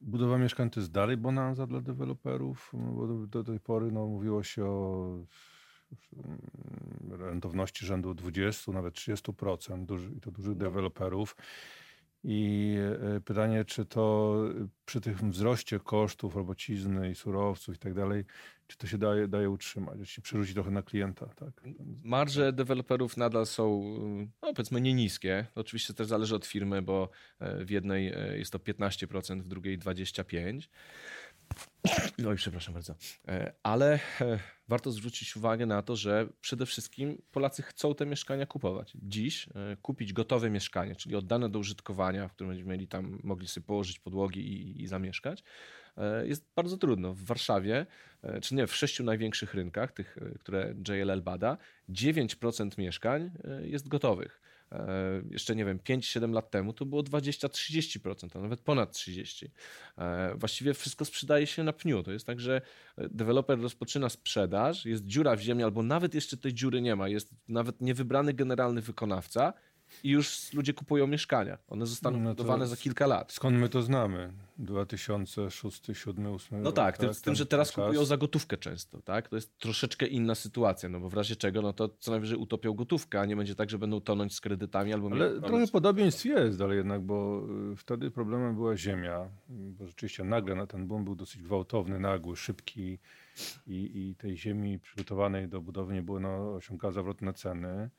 budowa 0.00 0.38
mieszkań 0.38 0.70
to 0.70 0.80
jest 0.80 0.92
dalej 0.92 1.16
bonanza 1.16 1.66
dla 1.66 1.80
deweloperów, 1.80 2.72
bo 2.72 3.06
do, 3.06 3.26
do 3.26 3.44
tej 3.44 3.60
pory 3.60 3.92
no, 3.92 4.06
mówiło 4.06 4.42
się 4.42 4.64
o 4.64 5.18
mm, 6.16 7.20
rentowności 7.20 7.86
rzędu 7.86 8.14
20, 8.14 8.72
nawet 8.72 8.94
30% 8.94 9.86
duży, 9.86 10.12
i 10.12 10.20
to 10.20 10.30
dużych 10.30 10.52
no. 10.52 10.60
deweloperów. 10.60 11.36
I 12.24 12.76
e, 13.16 13.20
pytanie, 13.20 13.64
czy 13.64 13.84
to 13.84 14.34
przy 14.84 15.00
tym 15.00 15.30
wzroście 15.30 15.80
kosztów 15.80 16.36
robocizny 16.36 17.10
i 17.10 17.14
surowców 17.14 17.74
i 17.74 17.78
tak 17.78 17.94
dalej, 17.94 18.24
czy 18.66 18.78
to 18.78 18.86
się 18.86 18.98
daje, 18.98 19.28
daje 19.28 19.50
utrzymać, 19.50 19.98
czy 19.98 20.06
się 20.06 20.22
przerzuci 20.22 20.54
trochę 20.54 20.70
na 20.70 20.82
klienta? 20.82 21.26
Tak? 21.26 21.50
Marże 22.02 22.52
deweloperów 22.52 23.16
nadal 23.16 23.46
są, 23.46 23.82
no 24.42 24.54
powiedzmy, 24.54 24.80
nie 24.80 24.94
niskie. 24.94 25.46
Oczywiście 25.54 25.94
też 25.94 26.06
zależy 26.06 26.36
od 26.36 26.46
firmy, 26.46 26.82
bo 26.82 27.08
e, 27.38 27.64
w 27.64 27.70
jednej 27.70 28.08
e, 28.08 28.38
jest 28.38 28.52
to 28.52 28.58
15%, 28.58 29.40
w 29.40 29.48
drugiej 29.48 29.78
25%. 29.78 30.60
Oj, 32.28 32.36
przepraszam 32.36 32.74
bardzo. 32.74 32.94
E, 33.28 33.52
ale 33.62 33.98
warto 34.68 34.90
zwrócić 34.90 35.36
uwagę 35.36 35.66
na 35.66 35.82
to, 35.82 35.96
że 35.96 36.28
przede 36.40 36.66
wszystkim 36.66 37.22
Polacy 37.32 37.62
chcą 37.62 37.94
te 37.94 38.06
mieszkania 38.06 38.46
kupować. 38.46 38.92
Dziś 39.02 39.48
kupić 39.82 40.12
gotowe 40.12 40.50
mieszkanie, 40.50 40.96
czyli 40.96 41.16
oddane 41.16 41.48
do 41.48 41.58
użytkowania, 41.58 42.28
w 42.28 42.32
którym 42.32 42.50
będziemy 42.50 42.70
mieli 42.70 42.88
tam, 42.88 43.18
mogli 43.22 43.48
sobie 43.48 43.66
położyć 43.66 43.98
podłogi 43.98 44.40
i, 44.40 44.82
i 44.82 44.86
zamieszkać, 44.86 45.42
E, 45.96 46.26
jest 46.26 46.46
bardzo 46.56 46.76
trudno. 46.76 47.14
W 47.14 47.22
Warszawie, 47.22 47.86
e, 48.22 48.40
czy 48.40 48.54
nie, 48.54 48.66
w 48.66 48.74
sześciu 48.74 49.04
największych 49.04 49.54
rynkach, 49.54 49.92
tych, 49.92 50.18
e, 50.18 50.38
które 50.38 50.74
JLL 50.88 51.22
bada, 51.22 51.58
9% 51.88 52.78
mieszkań 52.78 53.30
jest 53.62 53.88
gotowych. 53.88 54.40
Jeszcze 55.30 55.56
nie 55.56 55.64
wiem, 55.64 55.78
5-7 55.78 56.32
lat 56.32 56.50
temu 56.50 56.72
to 56.72 56.86
było 56.86 57.02
20-30%, 57.02 58.28
a 58.34 58.40
nawet 58.40 58.60
ponad 58.60 58.92
30%. 58.92 59.48
Właściwie 60.34 60.74
wszystko 60.74 61.04
sprzedaje 61.04 61.46
się 61.46 61.64
na 61.64 61.72
pniu. 61.72 62.02
To 62.02 62.12
jest 62.12 62.26
tak, 62.26 62.40
że 62.40 62.60
deweloper 62.98 63.60
rozpoczyna 63.60 64.08
sprzedaż, 64.08 64.84
jest 64.84 65.04
dziura 65.04 65.36
w 65.36 65.40
ziemi, 65.40 65.62
albo 65.62 65.82
nawet 65.82 66.14
jeszcze 66.14 66.36
tej 66.36 66.54
dziury 66.54 66.80
nie 66.80 66.96
ma, 66.96 67.08
jest 67.08 67.34
nawet 67.48 67.80
niewybrany 67.80 68.34
generalny 68.34 68.82
wykonawca 68.82 69.52
i 70.04 70.10
już 70.10 70.52
ludzie 70.52 70.74
kupują 70.74 71.06
mieszkania. 71.06 71.58
One 71.68 71.86
zostaną 71.86 72.20
No 72.20 72.28
budowane 72.30 72.66
za 72.66 72.76
kilka 72.76 73.06
lat. 73.06 73.32
Skąd 73.32 73.56
my 73.56 73.68
to 73.68 73.82
znamy? 73.82 74.32
2006, 74.58 75.70
2007, 75.70 76.14
2008 76.24 76.62
No 76.62 76.72
tak, 76.72 76.98
tym, 76.98 77.14
z 77.14 77.22
tym, 77.22 77.34
że 77.34 77.46
teraz 77.46 77.72
czas. 77.72 77.84
kupują 77.84 78.04
za 78.04 78.16
gotówkę 78.16 78.56
często, 78.56 79.02
tak? 79.02 79.28
To 79.28 79.36
jest 79.36 79.58
troszeczkę 79.58 80.06
inna 80.06 80.34
sytuacja, 80.34 80.88
no 80.88 81.00
bo 81.00 81.08
w 81.08 81.14
razie 81.14 81.36
czego, 81.36 81.62
no 81.62 81.72
to 81.72 81.88
co 81.98 82.10
najwyżej 82.10 82.38
utopią 82.38 82.72
gotówkę, 82.74 83.20
a 83.20 83.24
nie 83.24 83.36
będzie 83.36 83.54
tak, 83.54 83.70
że 83.70 83.78
będą 83.78 84.00
tonąć 84.00 84.34
z 84.34 84.40
kredytami 84.40 84.92
albo 84.92 85.10
Ale 85.12 85.40
trochę 85.40 85.66
podobieństw 85.66 86.24
jest, 86.24 86.60
ale 86.60 86.76
jednak, 86.76 87.02
bo 87.02 87.46
y, 87.72 87.76
wtedy 87.76 88.10
problemem 88.10 88.54
była 88.54 88.76
ziemia, 88.76 89.28
bo 89.48 89.86
rzeczywiście 89.86 90.24
nagle 90.24 90.54
na 90.54 90.66
ten 90.66 90.86
boom 90.86 91.04
był 91.04 91.14
dosyć 91.16 91.42
gwałtowny, 91.42 92.00
nagły, 92.00 92.36
szybki 92.36 92.98
i, 93.66 94.08
i 94.10 94.14
tej 94.14 94.36
ziemi 94.36 94.78
przygotowanej 94.78 95.48
do 95.48 95.60
budowy 95.60 95.94
nie 95.94 96.02
było, 96.02 96.20
no, 96.20 96.54
osiągała 96.54 96.92
zawrotne 96.92 97.32
ceny. 97.34 97.90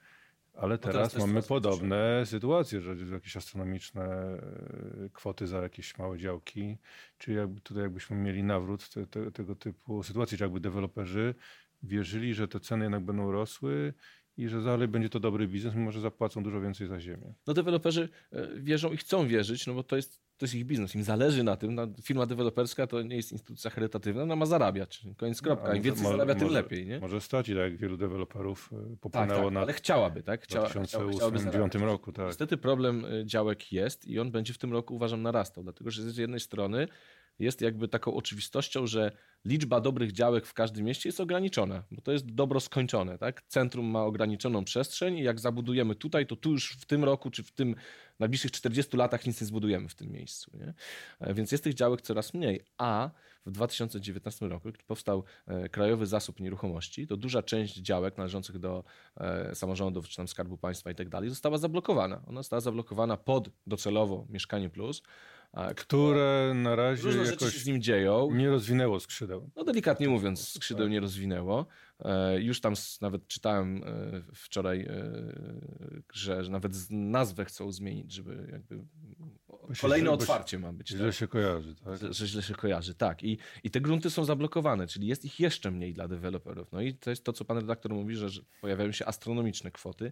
Ale 0.58 0.78
teraz 0.78 0.94
teraz 0.94 1.14
jest 1.14 1.28
mamy 1.28 1.44
podobne 1.44 2.26
sytuacje, 2.26 2.82
że 2.82 2.96
jakieś 3.12 3.38
astronomiczne 3.38 4.04
e, 4.04 5.10
kwoty 5.14 5.48
za 5.48 5.62
jakieś 5.62 5.98
małe 5.98 6.18
działki, 6.18 6.78
czy 7.18 7.34
jakby 7.34 7.62
tutaj 7.62 7.84
jakbyśmy 7.84 8.18
mieli 8.18 8.44
nawrót 8.44 8.90
te, 8.90 9.08
te, 9.08 9.32
tego 9.32 9.56
typu 9.56 10.04
sytuacji, 10.04 10.38
czy 10.38 10.44
jakby 10.44 10.60
deweloperzy 10.60 11.36
wierzyli, 11.84 12.34
że 12.34 12.48
te 12.48 12.60
ceny 12.60 12.86
jednak 12.86 13.06
będą 13.06 13.32
rosły 13.32 13.94
i 14.38 14.48
że 14.48 14.62
dalej 14.62 14.88
będzie 14.88 15.10
to 15.10 15.20
dobry 15.20 15.48
biznes, 15.48 15.76
mimo 15.76 15.92
że 15.92 16.02
zapłacą 16.02 16.44
dużo 16.44 16.62
więcej 16.62 16.88
za 16.88 17.00
ziemię. 17.00 17.34
No 17.48 17.54
deweloperzy 17.54 18.10
e, 18.32 18.60
wierzą 18.60 18.94
i 18.94 18.98
chcą 18.98 19.28
wierzyć, 19.28 19.68
no 19.68 19.74
bo 19.74 19.84
to 19.84 19.96
jest, 19.96 20.22
to 20.38 20.46
jest 20.46 20.56
ich 20.56 20.65
biznes, 20.65 20.96
im 20.96 21.03
zależy 21.03 21.44
na 21.44 21.56
tym. 21.56 21.75
No, 21.75 21.88
firma 22.03 22.25
deweloperska 22.25 22.88
to 22.88 23.01
nie 23.01 23.15
jest 23.15 23.32
instytucja 23.32 23.72
charytatywna, 23.72 24.24
ona 24.24 24.36
ma 24.36 24.46
zarabiać. 24.46 25.01
Koniec 25.17 25.41
kropka. 25.41 25.67
No, 25.67 25.74
Im 25.74 25.82
więcej 25.82 26.03
zarabia, 26.06 26.36
tym 26.36 26.44
może- 26.44 26.62
lepiej, 26.62 26.86
nie? 26.88 27.00
Może 27.00 27.22
stać 27.22 27.48
tak 27.48 27.56
jak 27.58 27.77
wielu 27.77 27.98
deweloperów 27.98 28.70
e, 28.74 28.75
Tak, 28.89 29.00
popłynęło 29.00 29.44
tak, 29.44 29.53
na 29.53 29.60
ale 29.60 29.74
chciałaby, 29.74 30.24
tak? 30.24 30.41
w 30.41 30.44
Chciała, 30.44 30.67
2008-2009 30.70 31.39
zarabiać. 31.39 31.74
roku. 31.82 32.12
Tak. 32.12 32.25
Niestety 32.25 32.58
problem 32.58 33.06
y, 33.06 33.25
działek 33.25 33.72
jest 33.74 34.08
i 34.08 34.20
on 34.20 34.32
będzie 34.32 34.53
w 34.53 34.58
tym 34.58 34.72
roku, 34.74 34.96
uważam, 34.96 35.22
narastał, 35.22 35.63
dlatego 35.63 35.91
że 35.91 36.12
z 36.12 36.17
jednej 36.17 36.39
strony 36.39 36.88
jest 37.39 37.62
jakby 37.62 37.88
taką 37.88 38.13
oczywistością, 38.13 38.88
że 38.88 39.12
liczba 39.46 39.82
dobrych 39.82 40.12
działek 40.12 40.46
w 40.46 40.53
każdym 40.53 40.86
mieście 40.86 41.10
jest 41.10 41.20
ograniczona, 41.20 41.84
bo 41.91 42.01
to 42.01 42.12
jest 42.12 42.25
dobro 42.25 42.60
skończone, 42.60 43.17
tak? 43.17 43.41
Centrum 43.48 43.86
ma 43.86 44.03
ograniczoną 44.03 44.65
przestrzeń 44.65 45.17
i 45.17 45.24
jak 45.24 45.39
zabudujemy 45.39 45.96
tutaj, 45.96 46.27
to 46.27 46.36
tu 46.36 46.51
już 46.51 46.72
w 46.72 46.86
tym 46.86 47.03
roku, 47.03 47.32
czy 47.32 47.44
w 47.44 47.51
tym 47.51 47.75
najbliższych 48.20 48.51
40 48.51 48.98
latach 48.98 49.25
nic 49.25 49.41
nie 49.41 49.48
zbudujemy 49.48 49.89
w 49.89 49.96
tym 49.96 50.12
miejscu, 50.12 50.51
nie? 50.58 50.74
E, 51.20 51.34
Więc 51.34 51.51
jest 51.51 51.63
tych 51.63 51.74
działek 51.74 52.01
coraz 52.01 52.34
mniej, 52.34 52.62
a 52.77 53.10
w 53.46 53.51
2019 53.51 54.48
roku, 54.48 54.72
kiedy 54.72 54.84
powstał 54.88 55.24
e, 55.48 55.70
Krajowy 55.70 56.06
Zasób 56.06 56.39
Nieruchomości, 56.39 57.08
to 57.08 57.17
duża 57.17 57.44
część 57.44 57.75
działek 57.75 58.17
należących 58.17 58.60
do 58.60 58.84
e, 59.17 59.56
samorządów, 59.56 60.10
czy 60.10 60.17
tam 60.17 60.27
Skarbu 60.27 60.58
Państwa 60.58 60.91
i 60.91 60.96
tak 60.96 61.10
dalej, 61.10 61.29
została 61.29 61.58
zablokowana. 61.58 62.22
Ona 62.27 62.39
została 62.39 62.60
zablokowana 62.60 63.17
pod 63.17 63.50
docelowo 63.67 64.25
Mieszkanie 64.29 64.70
Plus, 64.70 65.01
Które 65.75 66.51
na 66.56 66.75
razie 66.75 67.04
różne 67.04 67.25
rzeczy 67.25 67.39
się 67.39 67.46
jakoś 67.46 67.62
z 67.62 67.66
nim 67.66 67.82
dzieją. 67.82 68.32
nie 68.32 68.50
rozwinęło 68.50 69.00
skrzydeł. 69.00 69.50
No 69.56 69.63
delikatnie 69.63 70.10
mówiąc, 70.10 70.50
skrzydeł 70.50 70.88
nie 70.88 71.00
rozwinęło. 71.00 71.66
E, 72.00 72.42
Już 72.42 72.62
tam 72.62 72.74
nawet 73.01 73.27
czytałem 73.27 73.84
e, 73.84 74.22
wczoraj, 74.34 74.82
e, 74.82 75.22
że 76.13 76.42
nawet 76.50 76.74
nazwę 76.89 77.46
chcą 77.46 77.72
zmienić, 77.72 78.13
żeby 78.13 78.48
jakby 78.51 78.80
kolejne 79.82 80.12
otwarcie 80.12 80.60
ma 80.60 80.74
być. 80.74 80.89
Źle 80.89 81.06
tak? 81.06 81.16
się 81.16 81.27
kojarzy, 81.27 81.75
tak? 81.75 81.98
Że, 81.98 82.13
że 82.13 82.27
źle 82.27 82.42
się 82.42 82.56
kojarzy, 82.56 82.96
tak. 82.96 83.24
I, 83.24 83.38
I 83.63 83.72
te 83.72 83.82
grunty 83.82 84.10
są 84.10 84.25
zablokowane, 84.25 84.88
czyli 84.88 85.08
jest 85.08 85.25
ich 85.25 85.39
jeszcze 85.39 85.72
mniej 85.72 85.94
dla 85.94 86.08
deweloperów. 86.08 86.72
No 86.72 86.82
i 86.82 86.94
to 86.94 87.10
jest 87.10 87.24
to, 87.24 87.34
co 87.34 87.46
pan 87.46 87.58
redaktor 87.58 87.94
mówi, 87.94 88.16
że, 88.16 88.30
że 88.30 88.42
pojawiają 88.62 88.92
się 88.92 89.06
astronomiczne 89.06 89.72
kwoty 89.72 90.12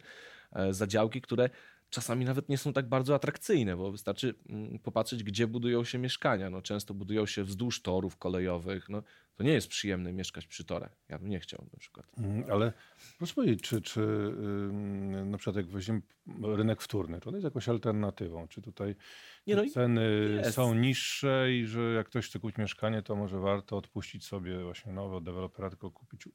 za 0.72 0.88
działki, 0.88 1.22
które 1.22 1.50
czasami 1.90 2.26
nawet 2.26 2.50
nie 2.50 2.58
są 2.58 2.74
tak 2.74 2.90
bardzo 2.90 3.16
atrakcyjne, 3.16 3.78
bo 3.78 3.92
wystarczy 3.92 4.36
mm, 4.50 4.80
popatrzeć, 4.80 5.24
gdzie 5.24 5.48
budują 5.48 5.84
się 5.84 5.98
mieszkania. 5.98 6.50
No, 6.50 6.62
często 6.62 6.94
budują 6.94 7.26
się 7.26 7.44
wzdłuż 7.44 7.82
torów 7.82 8.18
kolejowych. 8.18 8.90
No, 8.90 9.04
to 9.36 9.44
nie 9.44 9.54
jest 9.54 9.68
przyjemne 9.68 10.14
mieszkać 10.14 10.48
przy 10.48 10.66
torach. 10.66 10.98
Ja 11.10 11.20
bym 11.20 11.30
nie 11.30 11.40
chciał 11.40 11.68
na 11.74 11.80
przykład. 11.80 12.06
Mm, 12.18 12.44
Ale 12.52 12.74
proszę 13.18 13.34
powiedzieć, 13.34 13.62
czy, 13.62 13.82
czy 13.82 14.02
na 15.26 15.38
przykład 15.38 15.56
jak 15.56 15.68
weźmiemy 15.68 16.02
rynek 16.44 16.82
wtórny, 16.82 17.22
czy 17.22 17.30
on 17.30 17.36
jest 17.36 17.44
jakąś 17.46 17.70
alternatywą? 17.70 18.48
Czy 18.48 18.62
tutaj 18.62 18.96
Nie, 19.48 19.56
no 19.56 19.64
ceny 19.74 20.30
jest. 20.44 20.56
są 20.56 20.74
niższe 20.76 21.48
i 21.54 21.66
że 21.66 21.94
jak 21.94 22.08
ktoś 22.08 22.28
chce 22.30 22.40
kupić 22.40 22.58
mieszkanie, 22.58 23.02
to 23.02 23.16
może 23.16 23.40
warto 23.40 23.78
odpuścić 23.78 24.26
sobie 24.26 24.64
właśnie 24.64 24.94
nowe 24.94 25.16
od 25.16 25.24
dewelopera, 25.24 25.70
tylko 25.70 25.92
kupić 25.92 26.30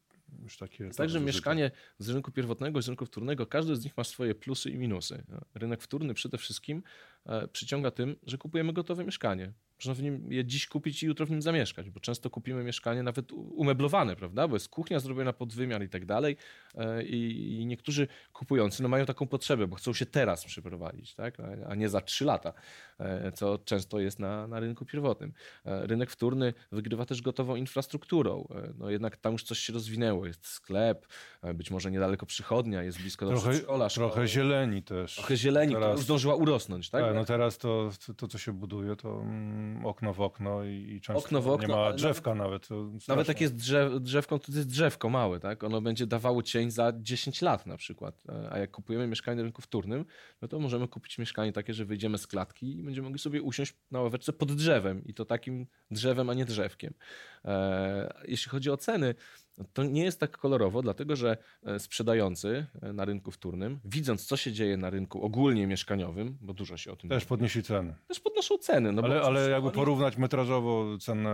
już 0.50 0.58
takie... 0.58 0.84
Jest 0.84 0.98
tak, 0.98 1.10
że 1.10 1.20
mieszkanie 1.20 1.70
z 1.98 2.08
rynku 2.08 2.32
pierwotnego 2.32 2.78
i 2.78 2.82
z 2.82 2.88
rynku 2.88 3.06
wtórnego, 3.06 3.46
każdy 3.46 3.76
z 3.76 3.84
nich 3.84 3.96
ma 3.96 4.04
swoje 4.04 4.34
plusy 4.34 4.70
i 4.70 4.78
minusy. 4.78 5.24
Rynek 5.54 5.82
wtórny 5.82 6.14
przede 6.14 6.38
wszystkim 6.38 6.82
e, 7.26 7.48
przyciąga 7.48 7.90
tym, 7.90 8.16
że 8.26 8.38
kupujemy 8.38 8.72
gotowe 8.72 9.04
mieszkanie. 9.04 9.52
Można 9.80 9.94
w 9.94 10.02
nim 10.02 10.32
je 10.32 10.44
dziś 10.44 10.66
kupić 10.66 11.02
i 11.02 11.06
jutro 11.06 11.26
w 11.26 11.30
nim 11.30 11.42
zamieszkać, 11.42 11.90
bo 11.90 12.00
często 12.00 12.30
kupimy 12.30 12.64
mieszkanie 12.64 13.02
nawet 13.02 13.32
umeblowane, 13.32 14.16
prawda? 14.16 14.48
Bo 14.48 14.56
jest 14.56 14.68
kuchnia 14.68 15.00
zrobiona 15.00 15.32
pod 15.32 15.54
wymiar 15.54 15.82
i 15.82 15.88
tak 15.88 16.06
dalej. 16.06 16.36
E, 16.74 17.02
I, 17.02 17.66
niektórzy 17.66 18.08
kupujący 18.32 18.82
no, 18.82 18.88
mają 18.88 19.06
taką 19.06 19.26
potrzebę, 19.26 19.66
bo 19.66 19.76
chcą 19.76 19.92
się 19.92 20.06
teraz 20.06 20.44
przyprowadzić, 20.44 21.14
tak? 21.14 21.36
a, 21.68 21.74
nie 21.74 21.88
za 21.88 22.00
trzy 22.00 22.24
lata, 22.24 22.52
e, 22.98 23.32
co 23.32 23.58
często 23.58 24.00
jest 24.00 24.18
na, 24.18 24.46
na 24.46 24.60
rynku 24.60 24.84
pierwotnym. 24.84 25.32
E, 25.64 25.86
Rynek 25.86 26.10
wtórny 26.10 26.54
wygrywa 26.72 27.06
też 27.06 27.22
gotową 27.22 27.56
infrastrukturą. 27.56 28.48
No 28.78 28.90
jednak 28.90 29.16
tam 29.16 29.32
już 29.32 29.42
coś 29.42 29.58
się 29.58 29.72
rozwinęło. 29.72 30.26
Jest 30.26 30.46
sklep, 30.46 31.06
być 31.54 31.70
może 31.70 31.90
niedaleko 31.90 32.26
przychodnia, 32.26 32.82
jest 32.82 33.00
blisko 33.00 33.26
do 33.26 33.32
Trochę, 33.32 33.50
przedszkola, 33.50 33.88
trochę 33.88 34.10
szkoły. 34.12 34.28
zieleni 34.28 34.82
też. 34.82 35.14
Trochę 35.14 35.36
zieleni, 35.36 35.72
która 35.72 35.86
Teraz- 35.86 35.98
już 35.98 36.04
zdążyła 36.04 36.34
urosnąć, 36.34 36.90
tak? 36.90 37.02
Tak, 37.02 37.14
no 37.14 37.24
teraz 37.24 37.58
to, 37.58 37.90
to, 38.06 38.14
to, 38.14 38.28
co 38.28 38.38
się 38.38 38.52
buduje, 38.52 38.96
to 38.96 39.24
okno 39.84 40.14
w 40.14 40.20
okno 40.20 40.64
i, 40.64 41.00
często 41.02 41.24
Okno 41.24 41.42
w 41.42 41.48
okno, 41.48 41.68
nie 41.68 41.74
ma 41.74 41.92
drzewka 41.92 42.34
nawet. 42.34 42.70
Nawet 42.70 43.02
straszne. 43.02 43.24
jak 43.28 43.40
jest 43.40 43.54
drzew, 43.56 43.92
drzewką, 44.02 44.38
to 44.38 44.52
jest 44.52 44.68
drzewko 44.68 45.08
małe, 45.08 45.40
tak? 45.40 45.64
Ono 45.64 45.80
będzie 45.80 46.06
dawało 46.06 46.42
cień 46.42 46.70
za 46.70 46.92
10 47.00 47.42
lat 47.42 47.66
na 47.66 47.76
przykład. 47.76 48.22
E, 48.28 48.52
A 48.52 48.58
jak 48.58 48.70
kupujemy 48.70 49.06
mieszkanie 49.06 49.36
na 49.36 49.42
rynku 49.42 49.62
wtórnym, 49.62 50.04
no 50.42 50.48
to 50.48 50.58
możemy 50.58 50.88
kupić 50.88 51.18
mieszkanie 51.18 51.52
takie, 51.52 51.74
że 51.74 51.84
wyjdziemy 51.84 52.18
z 52.18 52.26
klatki 52.26 52.78
i 52.78 52.82
będziemy 52.82 53.04
mogli 53.04 53.18
sobie 53.18 53.42
usiąść 53.42 53.74
na 53.90 54.00
ławeczce 54.00 54.32
pod 54.32 54.52
drzewem 54.52 55.04
i 55.04 55.14
to 55.14 55.24
takim 55.24 55.66
drzewem, 55.90 56.30
a 56.30 56.34
nie 56.34 56.44
drzewkiem. 56.44 56.94
E, 57.44 58.14
Jeśli 58.28 58.50
chodzi 58.50 58.70
o 58.70 58.76
ceny, 58.76 59.14
to 59.72 59.84
nie 59.84 60.04
jest 60.04 60.20
tak 60.20 60.38
kolorowo, 60.38 60.82
dlatego 60.82 61.16
że 61.16 61.36
e, 61.62 61.78
sprzedający 61.78 62.66
e, 62.82 62.92
na 62.92 63.04
rynku 63.04 63.30
wtórnym, 63.30 63.80
widząc 63.84 64.26
co 64.26 64.36
się 64.36 64.52
dzieje 64.52 64.76
na 64.76 64.90
rynku 64.90 65.22
ogólnie 65.24 65.66
mieszkaniowym, 65.66 66.38
bo 66.40 66.54
dużo 66.54 66.76
się 66.76 66.92
o 66.92 66.96
tym 66.96 67.10
Też 67.10 67.24
podnieśli 67.24 67.62
ceny. 67.62 67.94
też 68.08 68.20
podnoszą 68.20 68.58
ceny. 68.58 68.92
No 68.92 69.02
ale, 69.02 69.22
ale 69.22 69.50
jakby 69.50 69.68
oni- 69.68 69.74
porównać 69.74 70.16
metrażowo 70.16 70.98
cenę 70.98 71.32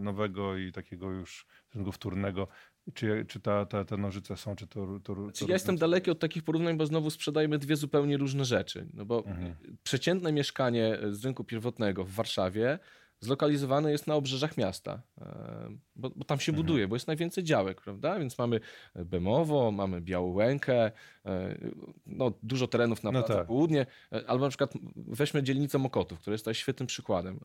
nowego 0.00 0.56
i 0.56 0.72
takiego 0.72 1.10
już 1.10 1.46
rynku 1.74 1.92
wtórnego, 1.92 2.48
czy, 2.94 3.24
czy 3.28 3.40
ta, 3.40 3.66
ta, 3.66 3.84
te 3.84 3.96
nożyce 3.96 4.36
są, 4.36 4.56
czy 4.56 4.66
to... 4.66 4.86
to, 5.04 5.14
to 5.14 5.22
Znaczy, 5.24 5.44
ja 5.48 5.52
jestem 5.54 5.76
daleki 5.76 6.10
od 6.10 6.18
takich 6.18 6.42
porównań, 6.42 6.76
bo 6.76 6.86
znowu 6.86 7.10
sprzedajemy 7.10 7.58
dwie 7.58 7.76
zupełnie 7.76 8.16
różne 8.16 8.44
rzeczy. 8.44 8.86
No 8.94 9.04
bo 9.04 9.24
Mhm. 9.26 9.54
przeciętne 9.82 10.32
mieszkanie 10.32 10.98
z 11.10 11.24
rynku 11.24 11.44
pierwotnego 11.44 12.04
w 12.04 12.10
Warszawie 12.10 12.78
zlokalizowane 13.20 13.92
jest 13.92 14.06
na 14.06 14.14
obrzeżach 14.14 14.56
miasta, 14.56 15.02
e, 15.20 15.68
bo, 15.96 16.10
bo 16.10 16.24
tam 16.24 16.40
się 16.40 16.52
Mhm. 16.52 16.66
buduje, 16.66 16.88
bo 16.88 16.96
jest 16.96 17.06
najwięcej 17.06 17.44
działek, 17.44 17.80
prawda? 17.80 18.18
Więc 18.18 18.38
mamy 18.38 18.60
Bemowo, 18.94 19.70
mamy 19.70 20.00
Białołękę, 20.00 20.90
e, 21.26 21.58
no, 22.06 22.32
dużo 22.42 22.66
terenów 22.66 23.02
na 23.02 23.12
No 23.12 23.22
tak. 23.22 23.46
Południe, 23.46 23.86
e, 24.12 24.30
albo 24.30 24.44
na 24.44 24.48
przykład 24.48 24.72
weźmy 24.96 25.42
dzielnicę 25.42 25.78
Mokotów, 25.78 26.18
która 26.18 26.34
jest 26.34 26.44
tutaj 26.44 26.54
świetnym 26.54 26.86
przykładem. 26.86 27.40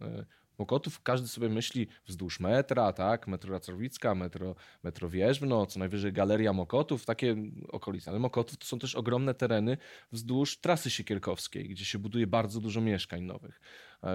Mokotów 0.57 1.01
każdy 1.01 1.27
sobie 1.27 1.49
myśli 1.49 1.87
wzdłuż 2.05 2.39
metra, 2.39 2.93
tak? 2.93 3.27
Metro 3.27 3.51
Racowicka, 3.53 4.15
metro, 4.15 4.55
metro 4.83 5.09
Wierzbno, 5.09 5.65
co 5.65 5.79
najwyżej 5.79 6.13
Galeria 6.13 6.53
Mokotów, 6.53 7.05
takie 7.05 7.35
okolice. 7.69 8.11
Ale 8.11 8.19
Mokotów 8.19 8.57
to 8.57 8.65
są 8.65 8.79
też 8.79 8.95
ogromne 8.95 9.33
tereny 9.33 9.77
wzdłuż 10.11 10.57
trasy 10.57 10.89
siekierkowskiej, 10.89 11.69
gdzie 11.69 11.85
się 11.85 11.99
buduje 11.99 12.27
bardzo 12.27 12.59
dużo 12.59 12.81
mieszkań 12.81 13.21
nowych. 13.21 13.61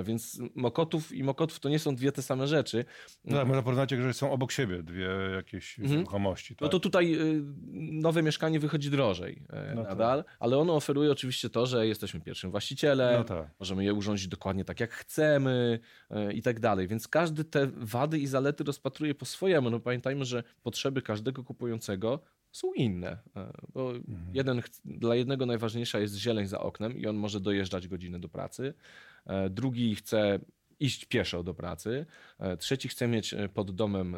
Więc 0.04 0.40
Mokotów 0.54 1.12
i 1.12 1.22
Mokotów 1.24 1.60
to 1.60 1.68
nie 1.68 1.78
są 1.78 1.94
dwie 1.96 2.12
te 2.12 2.22
same 2.22 2.46
rzeczy. 2.46 2.84
No 3.24 3.36
tak, 3.36 3.46
można 3.48 3.62
porównać, 3.62 3.90
że 3.90 4.14
są 4.14 4.32
obok 4.32 4.52
siebie 4.52 4.82
dwie 4.82 5.08
jakieś 5.36 5.78
Mhm. 5.78 5.98
nieruchomości. 5.98 6.54
No 6.60 6.64
tak? 6.66 6.72
to 6.72 6.80
tutaj 6.80 7.14
y, 7.14 7.42
nowe 7.92 8.22
mieszkanie 8.22 8.60
wychodzi 8.60 8.90
drożej 8.90 9.42
e, 9.50 9.72
No 9.74 9.82
tak. 9.82 9.90
nadal, 9.90 10.24
ale 10.40 10.58
ono 10.58 10.76
oferuje 10.76 11.12
oczywiście 11.12 11.50
to, 11.50 11.66
że 11.66 11.86
jesteśmy 11.86 12.20
pierwszym 12.20 12.50
właścicielem, 12.50 13.18
No 13.18 13.24
tak. 13.24 13.50
możemy 13.60 13.84
je 13.84 13.94
urządzić 13.94 14.28
dokładnie 14.28 14.64
tak, 14.64 14.80
jak 14.80 14.92
chcemy 14.92 15.78
e, 16.10 16.32
i 16.32 16.42
tak 16.42 16.60
dalej. 16.60 16.88
Więc 16.88 17.08
każdy 17.08 17.44
te 17.44 17.66
wady 17.76 18.18
i 18.18 18.26
zalety 18.26 18.64
rozpatruje 18.64 19.14
po 19.14 19.24
swojemu. 19.24 19.70
No 19.70 19.80
pamiętajmy, 19.80 20.24
że 20.24 20.42
potrzeby 20.62 21.02
każdego 21.02 21.44
kupującego 21.44 22.20
są 22.52 22.72
inne. 22.72 23.18
Bo 23.74 23.90
Mhm. 23.90 24.30
jeden, 24.34 24.62
dla 24.84 25.14
jednego 25.14 25.46
najważniejsza 25.46 25.98
jest 26.00 26.14
zieleń 26.14 26.46
za 26.46 26.60
oknem 26.60 26.98
i 26.98 27.06
on 27.06 27.16
może 27.16 27.40
dojeżdżać 27.40 27.88
godzinę 27.88 28.20
do 28.20 28.28
pracy. 28.28 28.74
E, 29.26 29.50
Drugi 29.50 29.94
chce 29.94 30.38
iść 30.80 31.04
pieszo 31.04 31.42
do 31.42 31.54
pracy, 31.54 32.06
e, 32.38 32.56
trzeci 32.56 32.88
chce 32.88 33.08
mieć 33.08 33.34
e, 33.34 33.48
pod 33.48 33.70
domem 33.70 34.16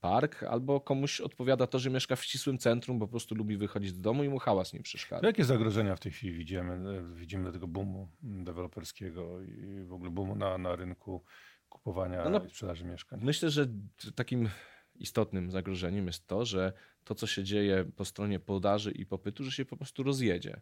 park, 0.00 0.42
albo 0.42 0.80
komuś 0.80 1.20
odpowiada 1.20 1.66
to, 1.66 1.78
że 1.78 1.90
mieszka 1.90 2.16
w 2.16 2.24
ścisłym 2.24 2.58
centrum, 2.58 2.98
bo 2.98 3.06
po 3.06 3.10
prostu 3.10 3.34
lubi 3.34 3.56
wychodzić 3.56 3.94
z 3.94 4.00
domu 4.00 4.24
i 4.24 4.28
mu 4.28 4.38
hałas 4.38 4.72
nie 4.72 4.82
przeszkadza. 4.82 5.26
Jakie 5.26 5.44
zagrożenia 5.44 5.96
w 5.96 6.00
tej 6.00 6.12
chwili 6.12 6.32
widzimy? 6.32 7.02
Widzimy 7.14 7.52
tego 7.52 7.68
boomu 7.68 8.08
deweloperskiego 8.22 9.42
i 9.42 9.84
w 9.84 9.92
ogóle 9.92 10.10
boomu 10.10 10.34
na, 10.34 10.58
na 10.58 10.76
rynku 10.76 11.24
kupowania 11.68 12.24
no, 12.24 12.30
no, 12.30 12.44
i 12.44 12.48
sprzedaży 12.48 12.84
mieszkań? 12.84 13.20
Myślę, 13.22 13.50
że 13.50 13.66
takim 14.14 14.48
istotnym 14.94 15.50
zagrożeniem 15.50 16.06
jest 16.06 16.26
to, 16.26 16.44
że 16.44 16.72
to, 17.04 17.14
co 17.14 17.26
się 17.26 17.44
dzieje 17.44 17.84
po 17.96 18.04
stronie 18.04 18.40
podaży 18.40 18.90
i 18.90 19.06
popytu, 19.06 19.44
że 19.44 19.50
się 19.50 19.64
po 19.64 19.76
prostu 19.76 20.02
rozjedzie. 20.02 20.60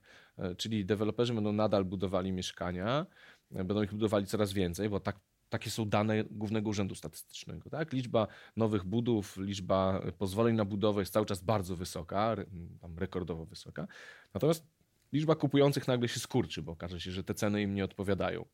Czyli 0.57 0.85
deweloperzy 0.85 1.35
będą 1.35 1.53
nadal 1.53 1.85
budowali 1.85 2.33
mieszkania, 2.33 3.07
będą 3.51 3.83
ich 3.83 3.93
budowali 3.93 4.27
coraz 4.27 4.53
więcej, 4.53 4.89
bo 4.89 5.01
tak 5.01 5.21
takie 5.49 5.71
są 5.71 5.89
dane 5.89 6.25
Głównego 6.25 6.71
Urzędu 6.71 6.95
Statystycznego. 6.95 7.71
Tak? 7.71 7.93
Liczba 7.93 8.27
nowych 8.57 8.85
budów, 8.85 9.37
liczba 9.37 10.03
pozwoleń 10.19 10.57
na 10.57 10.65
budowę 10.65 11.03
jest 11.03 11.13
cały 11.13 11.27
czas 11.27 11.41
bardzo 11.41 11.77
wysoka, 11.77 12.37
tam 12.81 12.99
rekordowo 12.99 13.45
wysoka. 13.45 13.87
Natomiast 14.35 14.67
liczba 15.13 15.35
kupujących 15.35 15.89
nagle 15.89 16.09
się 16.09 16.21
skurczy, 16.21 16.63
bo 16.63 16.73
okaże 16.73 17.01
się, 17.01 17.11
że 17.11 17.25
te 17.25 17.35
ceny 17.35 17.63
im 17.63 17.75
nie 17.75 17.85
odpowiadają. 17.85 18.45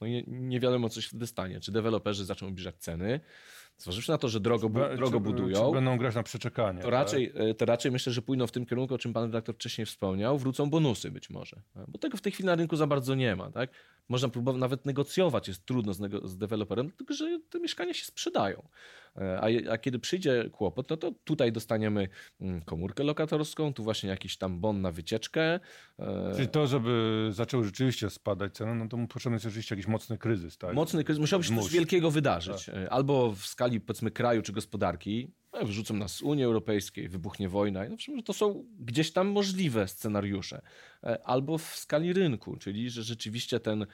No 0.00 0.06
i 0.06 0.24
nie 0.26 0.60
wiadomo, 0.60 0.88
co 0.88 1.00
się 1.00 1.08
wtedy 1.08 1.26
stanie. 1.26 1.60
Czy 1.60 1.72
deweloperzy 1.72 2.24
zaczną 2.24 2.48
obniżać 2.48 2.76
ceny, 2.76 3.20
Zważywszy 3.78 4.10
na 4.10 4.18
to, 4.18 4.28
że 4.28 4.40
drogo, 4.40 4.70
drogo 4.96 5.20
budują. 5.20 5.66
Czy 5.66 5.74
będą 5.74 5.98
grać 5.98 6.14
na 6.14 6.22
przeczekanie. 6.22 6.82
To 6.82 6.90
raczej, 6.90 7.32
tak? 7.32 7.42
E, 7.42 7.54
to 7.54 7.64
raczej 7.64 7.92
myślę, 7.92 8.12
że 8.12 8.22
pójdą 8.22 8.46
w 8.46 8.52
tym 8.52 8.66
kierunku, 8.66 8.94
o 8.94 8.98
czym 8.98 9.12
pan 9.12 9.24
redaktor 9.24 9.54
wcześniej 9.54 9.86
wspomniał, 9.86 10.38
wrócą 10.38 10.70
bonusy 10.70 11.10
być 11.10 11.30
może. 11.30 11.62
Bo 11.88 11.98
tego 11.98 12.16
w 12.16 12.20
tej 12.20 12.32
chwili 12.32 12.46
na 12.46 12.54
rynku 12.54 12.76
za 12.76 12.86
bardzo 12.86 13.14
nie 13.14 13.36
ma. 13.36 13.50
Tak? 13.50 13.70
Można 14.08 14.28
próbować 14.28 14.60
nawet 14.60 14.86
negocjować, 14.86 15.48
jest 15.48 15.66
trudno 15.66 15.94
z, 15.94 15.98
z 16.24 16.38
deweloperem, 16.38 16.90
tylko 16.90 17.14
że 17.14 17.40
te 17.50 17.60
mieszkania 17.60 17.94
się 17.94 18.04
sprzedają. 18.04 18.68
E, 19.18 19.40
a, 19.40 19.72
a, 19.72 19.78
kiedy 19.78 19.98
przyjdzie 19.98 20.50
kłopot, 20.52 20.90
no 20.90 20.96
to 20.96 21.12
tutaj 21.24 21.52
dostaniemy 21.52 22.08
mm, 22.40 22.62
komórkę 22.62 23.04
lokatorską, 23.04 23.72
tu 23.72 23.84
właśnie 23.84 24.10
jakiś 24.10 24.36
tam 24.36 24.60
bon 24.60 24.80
na 24.80 24.90
wycieczkę. 24.90 25.60
E, 25.98 26.32
Czyli 26.36 26.48
to, 26.48 26.66
żeby 26.66 27.28
zaczęły 27.32 27.64
rzeczywiście 27.64 28.10
spadać 28.10 28.54
ceny, 28.54 28.74
no 28.74 28.88
to 28.88 28.98
potrzebny 29.08 29.36
jest 29.36 29.46
oczywiście 29.46 29.74
jakiś 29.74 29.86
mocny 29.86 30.18
kryzys. 30.18 30.58
Tak? 30.58 30.74
Mocny 30.74 31.04
kryzys, 31.04 31.20
musiałby 31.20 31.44
się 31.44 31.56
coś 31.56 31.72
wielkiego 31.72 32.10
wydarzyć. 32.10 32.66
Tak. 32.66 32.74
E, 32.74 32.90
albo 32.92 33.32
w 33.32 33.46
skali 33.46 33.80
powiedzmy 33.80 34.10
kraju 34.10 34.42
czy 34.42 34.52
gospodarki, 34.52 35.30
no, 35.60 35.66
wrzucą 35.66 35.94
nas 35.94 36.14
z 36.14 36.22
Unii 36.22 36.44
Europejskiej, 36.44 37.08
wybuchnie 37.08 37.48
wojna. 37.48 37.80
No, 38.08 38.22
to 38.22 38.32
są 38.32 38.64
gdzieś 38.80 39.12
tam 39.12 39.28
możliwe 39.28 39.88
scenariusze. 39.88 40.62
Albo 41.24 41.58
w 41.58 41.62
skali 41.76 42.12
rynku, 42.12 42.56
czyli 42.56 42.90
że 42.90 43.02
rzeczywiście 43.02 43.60
ten 43.60 43.86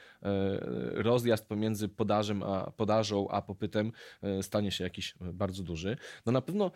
rozjazd 0.92 1.48
pomiędzy 1.48 1.88
podażem 1.88 2.42
a, 2.42 2.70
podażą 2.70 3.28
a 3.28 3.42
popytem 3.42 3.92
stanie 4.42 4.70
się 4.70 4.84
jakiś 4.84 5.14
bardzo 5.20 5.62
duży. 5.62 5.96
No 6.26 6.32
na 6.32 6.40
pewno 6.40 6.70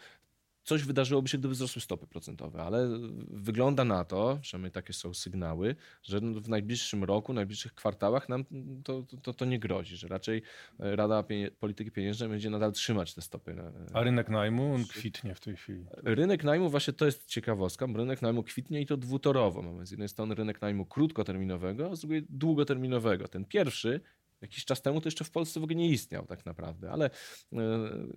coś 0.66 0.84
wydarzyłoby 0.84 1.28
się, 1.28 1.38
gdyby 1.38 1.54
wzrosły 1.54 1.82
stopy 1.82 2.06
procentowe, 2.06 2.62
ale 2.62 2.88
wygląda 3.28 3.84
na 3.84 4.04
to, 4.04 4.38
przynajmniej 4.42 4.72
takie 4.72 4.92
są 4.92 5.14
sygnały, 5.14 5.76
że 6.02 6.20
w 6.20 6.48
najbliższym 6.48 7.04
roku, 7.04 7.32
w 7.32 7.34
najbliższych 7.34 7.74
kwartałach 7.74 8.28
nam 8.28 8.44
to, 8.84 9.06
to, 9.22 9.34
to 9.34 9.44
nie 9.44 9.58
grozi, 9.58 9.96
że 9.96 10.08
raczej 10.08 10.42
Rada 10.78 11.24
Polityki 11.60 11.90
Pieniężnej 11.90 12.28
będzie 12.28 12.50
nadal 12.50 12.72
trzymać 12.72 13.14
te 13.14 13.22
stopy. 13.22 13.56
A 13.92 14.02
rynek 14.02 14.28
najmu 14.28 14.74
on 14.74 14.84
kwitnie 14.84 15.34
w 15.34 15.40
tej 15.40 15.56
chwili? 15.56 15.84
Rynek 16.02 16.44
najmu, 16.44 16.70
właśnie 16.70 16.92
to 16.92 17.06
jest 17.06 17.26
ciekawostka, 17.26 17.88
bo 17.88 17.98
rynek 17.98 18.22
najmu 18.22 18.42
kwitnie 18.42 18.80
i 18.80 18.86
to 18.86 18.96
dwutorowo. 18.96 19.62
Mamy 19.62 19.86
z 19.86 19.90
jednej 19.90 20.08
strony 20.08 20.34
rynek 20.34 20.60
najmu 20.60 20.86
krótkoterminowego, 20.86 21.90
a 21.90 21.96
z 21.96 22.00
drugiej 22.00 22.26
długoterminowego. 22.28 23.28
Ten 23.28 23.44
pierwszy 23.44 24.00
Jakiś 24.40 24.64
czas 24.64 24.82
temu 24.82 25.00
to 25.00 25.06
jeszcze 25.06 25.24
w 25.24 25.30
Polsce 25.30 25.60
w 25.60 25.62
ogóle 25.62 25.76
nie 25.76 25.88
istniał 25.88 26.26
tak 26.26 26.46
naprawdę, 26.46 26.90
ale 26.90 27.10
e, 27.52 27.58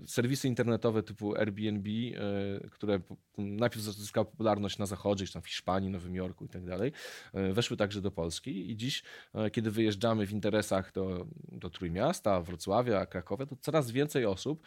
serwisy 0.08 0.48
internetowe 0.48 1.04
typu 1.04 1.36
Airbnb, 1.36 1.90
e, 1.90 2.70
które 2.70 3.00
najpierw 3.38 3.84
zyskały 3.84 4.26
popularność 4.26 4.78
na 4.78 4.86
zachodzie, 4.86 5.28
tam 5.34 5.42
w 5.42 5.48
Hiszpanii, 5.48 5.90
Nowym 5.90 6.16
Jorku 6.16 6.46
i 6.46 6.50
tak 6.50 6.66
dalej, 6.66 6.92
e, 7.34 7.54
weszły 7.54 7.78
także 7.78 8.02
do 8.02 8.12
Polski 8.12 8.72
i 8.72 8.78
dziś, 8.78 9.04
kiedy 9.52 9.72
wyjeżdżamy 9.72 10.26
w 10.26 10.32
interesach 10.32 10.92
do, 10.94 11.28
do 11.52 11.70
Trójmiasta, 11.70 12.42
Wrocławia, 12.42 13.06
Krakowa, 13.06 13.46
to 13.46 13.56
coraz 13.62 13.92
więcej 13.92 14.26
osób 14.26 14.64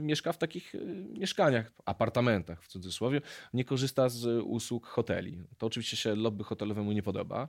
mieszka 0.00 0.32
w 0.32 0.38
takich 0.38 0.72
mieszkaniach, 1.18 1.72
apartamentach 1.84 2.64
w 2.64 2.68
cudzysłowie, 2.68 3.20
nie 3.52 3.64
korzysta 3.64 4.08
z 4.08 4.42
usług 4.44 4.86
hoteli. 4.86 5.42
To 5.58 5.66
oczywiście 5.66 5.96
się 5.96 6.14
lobby 6.14 6.44
hotelowemu 6.44 6.92
nie 6.92 7.02
podoba 7.02 7.48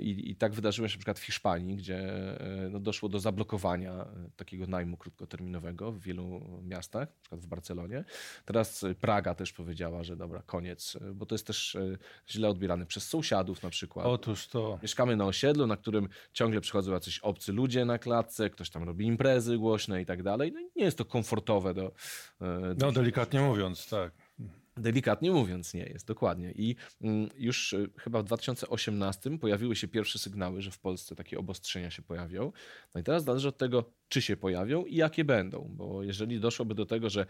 i, 0.00 0.30
i 0.30 0.36
tak 0.36 0.52
wydarzyło 0.52 0.88
się 0.88 0.94
na 0.94 0.98
przykład 0.98 1.18
w 1.18 1.24
Hiszpanii, 1.24 1.76
gdzie 1.76 2.12
no, 2.70 2.80
doszło 2.80 3.08
do 3.08 3.20
zablokowania 3.20 3.92
e, 3.92 4.30
takiego 4.36 4.66
najmu 4.66 4.96
krótkoterminowego 4.96 5.92
w 5.92 6.00
wielu 6.00 6.40
miastach, 6.62 7.08
na 7.08 7.16
przykład 7.20 7.40
w 7.40 7.46
Barcelonie. 7.46 8.04
Teraz 8.44 8.84
e, 8.84 8.94
Praga 8.94 9.34
też 9.34 9.52
powiedziała, 9.52 10.04
że 10.04 10.16
dobra, 10.16 10.42
koniec, 10.46 10.98
e, 11.00 11.14
bo 11.14 11.26
to 11.26 11.34
jest 11.34 11.46
też 11.46 11.76
źle 12.28 12.48
odbierane 12.48 12.86
przez 12.86 13.08
sąsiadów 13.08 13.62
na 13.62 13.70
przykład. 13.70 14.06
Otóż 14.06 14.48
to. 14.48 14.78
Mieszkamy 14.82 15.16
na 15.16 15.24
osiedlu, 15.24 15.66
na 15.66 15.76
którym 15.76 16.08
ciągle 16.32 16.60
przychodzą 16.60 16.92
jacyś 16.92 17.18
obcy 17.18 17.52
ludzie 17.52 17.84
na 17.84 17.98
klatce, 17.98 18.50
ktoś 18.50 18.70
tam 18.70 18.82
robi 18.82 19.06
imprezy 19.06 19.58
głośne 19.58 20.02
i 20.02 20.06
tak 20.06 20.22
dalej. 20.22 20.52
No 20.52 20.60
i 20.60 20.70
nie 20.76 20.84
jest 20.84 20.98
to 20.98 21.04
komfortowe 21.04 21.74
do... 21.74 21.92
do 22.74 22.86
no 22.86 22.92
delikatnie 22.92 23.40
mówiąc, 23.40 23.88
tak. 23.88 24.27
Delikatnie 24.78 25.30
mówiąc, 25.30 25.74
nie 25.74 25.84
jest, 25.84 26.06
dokładnie. 26.06 26.52
I 26.52 26.76
mm, 27.00 27.28
już 27.36 27.72
y, 27.72 27.90
chyba 27.98 28.22
w 28.22 28.24
2018 28.24 29.38
pojawiły 29.38 29.76
się 29.76 29.88
pierwsze 29.88 30.18
sygnały, 30.18 30.62
że 30.62 30.70
w 30.70 30.78
Polsce 30.78 31.16
takie 31.16 31.38
obostrzenia 31.38 31.90
się 31.90 32.02
pojawią. 32.02 32.52
No 32.94 33.00
i 33.00 33.04
teraz 33.04 33.24
zależy 33.24 33.48
od 33.48 33.58
tego, 33.58 33.92
czy 34.08 34.22
się 34.22 34.36
pojawią 34.36 34.84
i 34.84 34.96
jakie 34.96 35.24
będą, 35.24 35.70
bo 35.70 36.02
jeżeli 36.02 36.40
doszłoby 36.40 36.74
do 36.74 36.86
tego, 36.86 37.10
że 37.10 37.26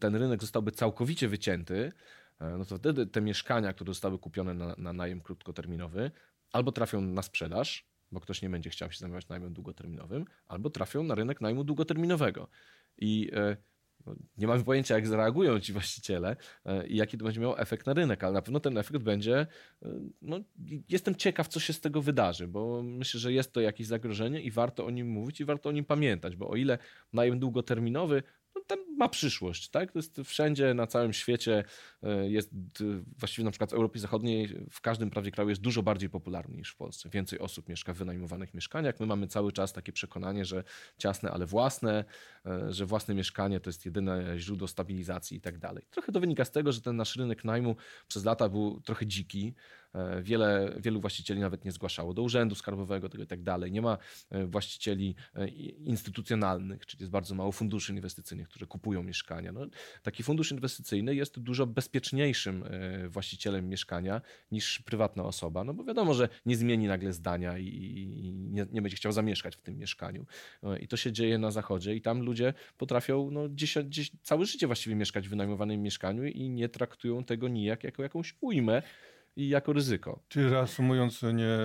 ten 0.00 0.16
rynek 0.16 0.40
zostałby 0.40 0.72
całkowicie 0.72 1.28
wycięty, 1.28 1.92
e, 2.40 2.56
no 2.58 2.64
to 2.64 2.78
wtedy 2.78 3.06
te 3.06 3.20
mieszkania, 3.20 3.72
które 3.72 3.90
zostały 3.90 4.18
kupione 4.18 4.54
na, 4.54 4.74
na 4.78 4.92
najem 4.92 5.20
krótkoterminowy, 5.20 6.10
albo 6.52 6.72
trafią 6.72 7.00
na 7.00 7.22
sprzedaż, 7.22 7.86
bo 8.12 8.20
ktoś 8.20 8.42
nie 8.42 8.50
będzie 8.50 8.70
chciał 8.70 8.92
się 8.92 8.98
zajmować 8.98 9.28
najmem 9.28 9.52
długoterminowym, 9.52 10.24
albo 10.46 10.70
trafią 10.70 11.02
na 11.02 11.14
rynek 11.14 11.40
najmu 11.40 11.64
długoterminowego. 11.64 12.48
I 12.98 13.30
y, 13.34 13.56
no, 13.56 13.56
nie 14.38 14.46
mamy 14.46 14.64
pojęcia, 14.64 14.94
jak 14.94 15.06
zareagują 15.06 15.60
ci 15.60 15.72
właściciele 15.72 16.36
e, 16.64 16.86
i 16.86 16.96
jaki 16.96 17.18
to 17.18 17.24
będzie 17.24 17.40
miał 17.40 17.58
efekt 17.58 17.86
na 17.86 17.92
rynek, 17.92 18.24
ale 18.24 18.32
na 18.32 18.42
pewno 18.42 18.60
ten 18.60 18.78
efekt 18.78 19.00
będzie. 19.00 19.46
E, 19.82 19.88
no, 20.22 20.40
jestem 20.88 21.14
ciekaw, 21.14 21.48
co 21.48 21.60
się 21.60 21.72
z 21.72 21.80
tego 21.80 22.02
wydarzy, 22.02 22.48
bo 22.48 22.82
myślę, 22.82 23.20
że 23.20 23.32
jest 23.32 23.52
to 23.52 23.60
jakieś 23.60 23.86
zagrożenie 23.86 24.40
i 24.40 24.50
warto 24.50 24.86
o 24.86 24.90
nim 24.90 25.08
mówić 25.08 25.40
i 25.40 25.44
warto 25.44 25.68
o 25.68 25.72
nim 25.72 25.84
pamiętać, 25.84 26.36
bo 26.36 26.48
o 26.48 26.56
ile 26.56 26.78
najem 27.12 27.38
długoterminowy 27.38 28.22
no, 28.54 28.62
ten 28.66 28.78
ma 28.96 29.08
przyszłość, 29.08 29.68
tak? 29.68 29.92
To 29.92 29.98
jest 29.98 30.20
wszędzie 30.24 30.74
na 30.74 30.86
całym 30.86 31.12
świecie 31.12 31.64
e, 32.02 32.30
jest 32.30 32.50
właściwie 33.18 33.44
na 33.44 33.50
przykład 33.50 33.70
w 33.70 33.74
Europie 33.74 34.00
Zachodniej 34.00 34.48
w 34.70 34.80
każdym 34.80 35.10
prawie 35.10 35.30
kraju 35.30 35.50
jest 35.50 35.62
dużo 35.62 35.82
bardziej 35.82 36.10
popularny 36.10 36.56
niż 36.56 36.70
w 36.70 36.76
Polsce. 36.76 37.08
Więcej 37.08 37.38
osób 37.38 37.68
mieszka 37.68 37.94
w 37.94 37.96
wynajmowanych 37.96 38.54
mieszkaniach. 38.54 39.00
My 39.00 39.06
mamy 39.06 39.26
cały 39.26 39.52
czas 39.52 39.72
takie 39.72 39.92
przekonanie, 39.92 40.44
że 40.44 40.64
ciasne, 40.98 41.30
ale 41.30 41.46
własne, 41.46 42.04
e, 42.46 42.72
że 42.72 42.86
własne 42.86 43.14
mieszkanie 43.14 43.60
to 43.60 43.70
jest 43.70 43.84
jedyne 43.86 44.38
źródło 44.38 44.68
stabilizacji 44.68 45.36
i 45.36 45.40
tak 45.40 45.58
dalej. 45.58 45.86
Trochę 45.90 46.12
to 46.12 46.20
wynika 46.20 46.44
z 46.44 46.50
tego, 46.50 46.72
że 46.72 46.80
ten 46.80 46.96
nasz 46.96 47.16
rynek 47.16 47.44
najmu 47.44 47.76
przez 48.08 48.24
lata 48.24 48.48
był 48.48 48.80
trochę 48.80 49.06
dziki. 49.06 49.54
E, 49.94 50.22
wiele, 50.22 50.74
wielu 50.78 51.00
właścicieli 51.00 51.40
nawet 51.40 51.64
nie 51.64 51.72
zgłaszało 51.72 52.14
do 52.14 52.22
urzędu 52.22 52.54
skarbowego 52.54 53.08
tego 53.08 53.24
i 53.24 53.26
tak 53.26 53.42
dalej. 53.42 53.72
Nie 53.72 53.82
ma 53.82 53.98
e, 54.30 54.46
właścicieli 54.46 55.14
e, 55.34 55.48
instytucjonalnych, 55.48 56.86
czyli 56.86 57.02
jest 57.02 57.12
bardzo 57.12 57.34
mało 57.34 57.52
funduszy 57.52 57.92
inwestycyjnych, 57.92 58.48
które 58.48 58.66
kupują 58.66 59.02
mieszkania. 59.02 59.52
No, 59.52 59.66
taki 60.02 60.22
fundusz 60.22 60.52
inwestycyjny 60.52 61.14
jest 61.14 61.40
dużo 61.40 61.66
bezpieczniejszym 61.66 62.64
właścicielem 63.08 63.68
mieszkania 63.68 64.20
niż 64.50 64.78
prywatna 64.78 65.24
osoba, 65.24 65.64
no 65.64 65.74
bo 65.74 65.84
wiadomo, 65.84 66.14
że 66.14 66.28
nie 66.46 66.56
zmieni 66.56 66.86
nagle 66.86 67.12
zdania 67.12 67.58
i, 67.58 68.32
nie, 68.50 68.66
nie, 68.72 68.82
będzie 68.82 68.96
chciał 68.96 69.12
zamieszkać 69.12 69.56
w 69.56 69.60
tym 69.60 69.78
mieszkaniu. 69.78 70.26
I 70.80 70.88
to 70.88 70.96
się 70.96 71.12
dzieje 71.12 71.38
na 71.38 71.50
zachodzie 71.50 71.94
i 71.94 72.00
tam 72.00 72.22
ludzie 72.22 72.54
potrafią 72.78 73.30
no, 73.30 73.48
dziś, 73.48 73.78
dziś, 73.84 74.12
całe 74.22 74.46
życie 74.46 74.66
właściwie 74.66 74.96
mieszkać 74.96 75.26
w 75.26 75.30
wynajmowanym 75.30 75.82
mieszkaniu 75.82 76.24
i 76.24 76.50
nie 76.50 76.68
traktują 76.68 77.24
tego 77.24 77.48
nijak 77.48 77.84
jako 77.84 78.02
jakąś 78.02 78.34
ujmę, 78.40 78.82
i 79.36 79.48
jako 79.48 79.72
ryzyko. 79.72 80.22
Czyli 80.28 80.48
reasumując, 80.48 81.22
nie, 81.22 81.58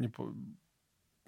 nie, 0.00 0.08
po, 0.08 0.34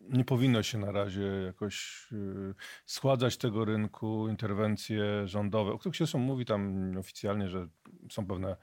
nie 0.01 0.25
powinno 0.25 0.63
się 0.63 0.79
na 0.79 0.93
razie 0.93 1.23
jakoś 1.23 2.07
yy, 2.13 2.55
schładzać 2.87 3.37
tego 3.37 3.65
rynku, 3.65 4.29
interwencje 4.29 5.29
rządowe, 5.29 5.73
o 5.73 5.79
których 5.79 5.97
się 5.97 6.05
zresztą 6.05 6.19
mówi 6.19 6.45
tam 6.45 6.93
oficjalnie, 6.99 7.49
że 7.49 7.69
są 8.11 8.27
pewne 8.27 8.57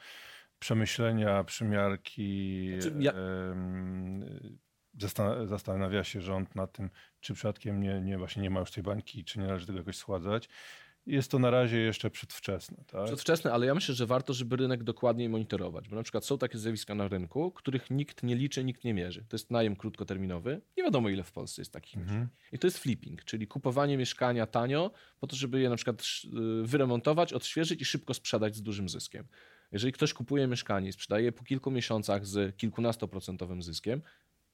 przemyślenia, 0.59 1.43
przymiarki. 1.43 2.71
Znaczy, 2.79 2.97
ja... 2.99 3.13
zastanawia 5.45 6.03
się 6.03 6.21
rząd 6.21 6.55
nad 6.55 6.71
tym, 6.71 6.89
czy 7.19 7.33
przypadkiem 7.33 7.79
nie, 7.79 8.01
nie, 8.01 8.17
właśnie 8.17 8.41
nie 8.41 8.49
ma 8.49 8.59
już 8.59 8.71
tej 8.71 8.83
bańki, 8.83 9.23
czy 9.23 9.39
nie 9.39 9.47
należy 9.47 9.65
tego 9.65 9.79
jakoś 9.79 9.97
schładzać. 9.97 10.49
Jest 11.07 11.31
to 11.31 11.39
na 11.39 11.49
razie 11.49 11.77
jeszcze 11.77 12.09
przedwczesne. 12.09 12.77
Tak? 12.87 13.05
Przedwczesne, 13.05 13.51
ale 13.51 13.65
ja 13.65 13.75
myślę, 13.75 13.95
że 13.95 14.05
warto, 14.05 14.33
żeby 14.33 14.55
rynek 14.55 14.83
dokładniej 14.83 15.29
monitorować, 15.29 15.89
bo 15.89 15.95
na 15.95 16.03
przykład 16.03 16.25
są 16.25 16.37
takie 16.37 16.57
zjawiska 16.57 16.95
na 16.95 17.07
rynku, 17.07 17.51
których 17.51 17.91
nikt 17.91 18.23
nie 18.23 18.35
liczy, 18.35 18.63
nikt 18.63 18.83
nie 18.83 18.93
mierzy. 18.93 19.25
To 19.29 19.35
jest 19.35 19.51
najem 19.51 19.75
krótkoterminowy, 19.75 20.61
nie 20.77 20.83
wiadomo 20.83 21.09
ile 21.09 21.23
w 21.23 21.31
Polsce 21.31 21.61
jest 21.61 21.73
takich. 21.73 21.97
Mhm. 21.97 22.27
I 22.51 22.59
to 22.59 22.67
jest 22.67 22.77
flipping, 22.77 23.23
czyli 23.23 23.47
kupowanie 23.47 23.97
mieszkania 23.97 24.47
tanio 24.47 24.91
po 25.19 25.27
to, 25.27 25.35
żeby 25.35 25.59
je 25.59 25.69
na 25.69 25.75
przykład 25.75 26.01
y, 26.01 26.63
wyremontować, 26.63 27.33
odświeżyć 27.33 27.81
i 27.81 27.85
szybko 27.85 28.13
sprzedać 28.13 28.55
z 28.55 28.61
dużym 28.61 28.89
zyskiem. 28.89 29.27
Jeżeli 29.71 29.93
ktoś 29.93 30.13
kupuje 30.13 30.47
mieszkanie 30.47 30.89
i 30.89 30.93
sprzedaje 30.93 31.25
je 31.25 31.31
po 31.31 31.43
kilku 31.43 31.71
miesiącach 31.71 32.25
z 32.25 32.55
kilkunastoprocentowym 32.57 33.61
zyskiem, 33.61 34.01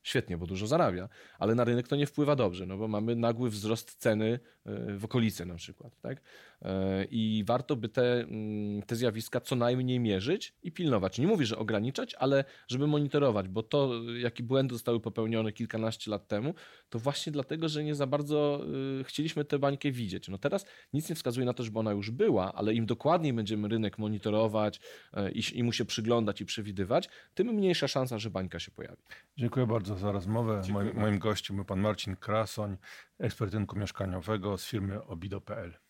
świetnie, 0.04 0.38
bo 0.38 0.46
dużo 0.46 0.68
zarabia, 0.68 1.10
ale 1.40 1.56
na 1.56 1.64
rynek 1.64 1.88
to 1.88 1.96
nie 1.96 2.08
wpływa 2.08 2.36
dobrze, 2.36 2.66
no 2.66 2.78
bo 2.78 2.88
mamy 2.88 3.16
nagły 3.16 3.50
wzrost 3.50 3.96
ceny 3.96 4.40
y, 4.68 4.98
w 4.98 5.06
okolicy 5.06 5.46
na 5.46 5.56
przykład, 5.56 6.02
tak? 6.02 6.18
Y, 6.18 6.68
I 7.12 7.44
warto 7.48 7.76
by 7.76 7.90
te, 7.90 8.22
mm, 8.22 8.82
te 8.82 8.96
zjawiska 8.96 9.42
co 9.42 9.56
najmniej 9.56 10.00
mierzyć 10.00 10.54
i 10.64 10.72
pilnować. 10.72 11.20
Nie 11.20 11.28
mówię, 11.28 11.46
że 11.46 11.58
ograniczać, 11.58 12.16
ale 12.16 12.44
żeby 12.68 12.88
monitorować, 12.88 13.48
bo 13.48 13.64
to, 13.64 13.92
jakie 14.20 14.44
błędy 14.44 14.76
zostały 14.76 15.00
popełnione 15.00 15.52
kilkanaście 15.52 16.12
lat 16.12 16.28
temu, 16.28 16.54
to 16.90 17.00
właśnie 17.00 17.32
dlatego, 17.32 17.70
że 17.70 17.84
nie 17.84 17.96
za 17.96 18.08
bardzo 18.08 18.66
y, 19.00 19.04
chcieliśmy 19.04 19.46
tę 19.46 19.60
bańkę 19.60 19.92
widzieć. 19.92 20.28
No 20.28 20.38
teraz 20.38 20.66
nic 20.94 21.10
nie 21.10 21.16
wskazuje 21.16 21.46
na 21.46 21.54
to, 21.54 21.64
żeby 21.64 21.80
ona 21.80 21.92
już 21.92 22.12
była, 22.12 22.54
ale 22.54 22.74
im 22.74 22.86
dokładniej 22.86 23.34
będziemy 23.34 23.68
rynek 23.68 23.98
monitorować 23.98 24.80
y, 25.18 25.32
i, 25.32 25.60
i 25.60 25.64
mu 25.64 25.72
się 25.72 25.86
przyglądać 25.86 26.42
i 26.42 26.46
przewidywać, 26.46 27.10
tym 27.34 27.48
mniejsza 27.48 27.88
szansa, 27.88 28.20
że 28.20 28.30
bańka 28.30 28.60
się 28.60 28.72
pojawi. 28.72 29.02
Dziękuję 29.38 29.68
bardzo 29.68 29.93
za 30.00 30.12
rozmowę. 30.12 30.62
Moim, 30.70 30.88
bardzo. 30.88 31.02
moim 31.02 31.20
gościem 31.20 31.56
był 31.56 31.66
pan 31.66 31.80
Marcin 31.80 32.16
Krasoń, 32.16 32.78
ekspert 33.20 33.54
mieszkaniowego 33.76 34.58
z 34.58 34.66
firmy 34.66 35.04
obido.pl. 35.04 35.83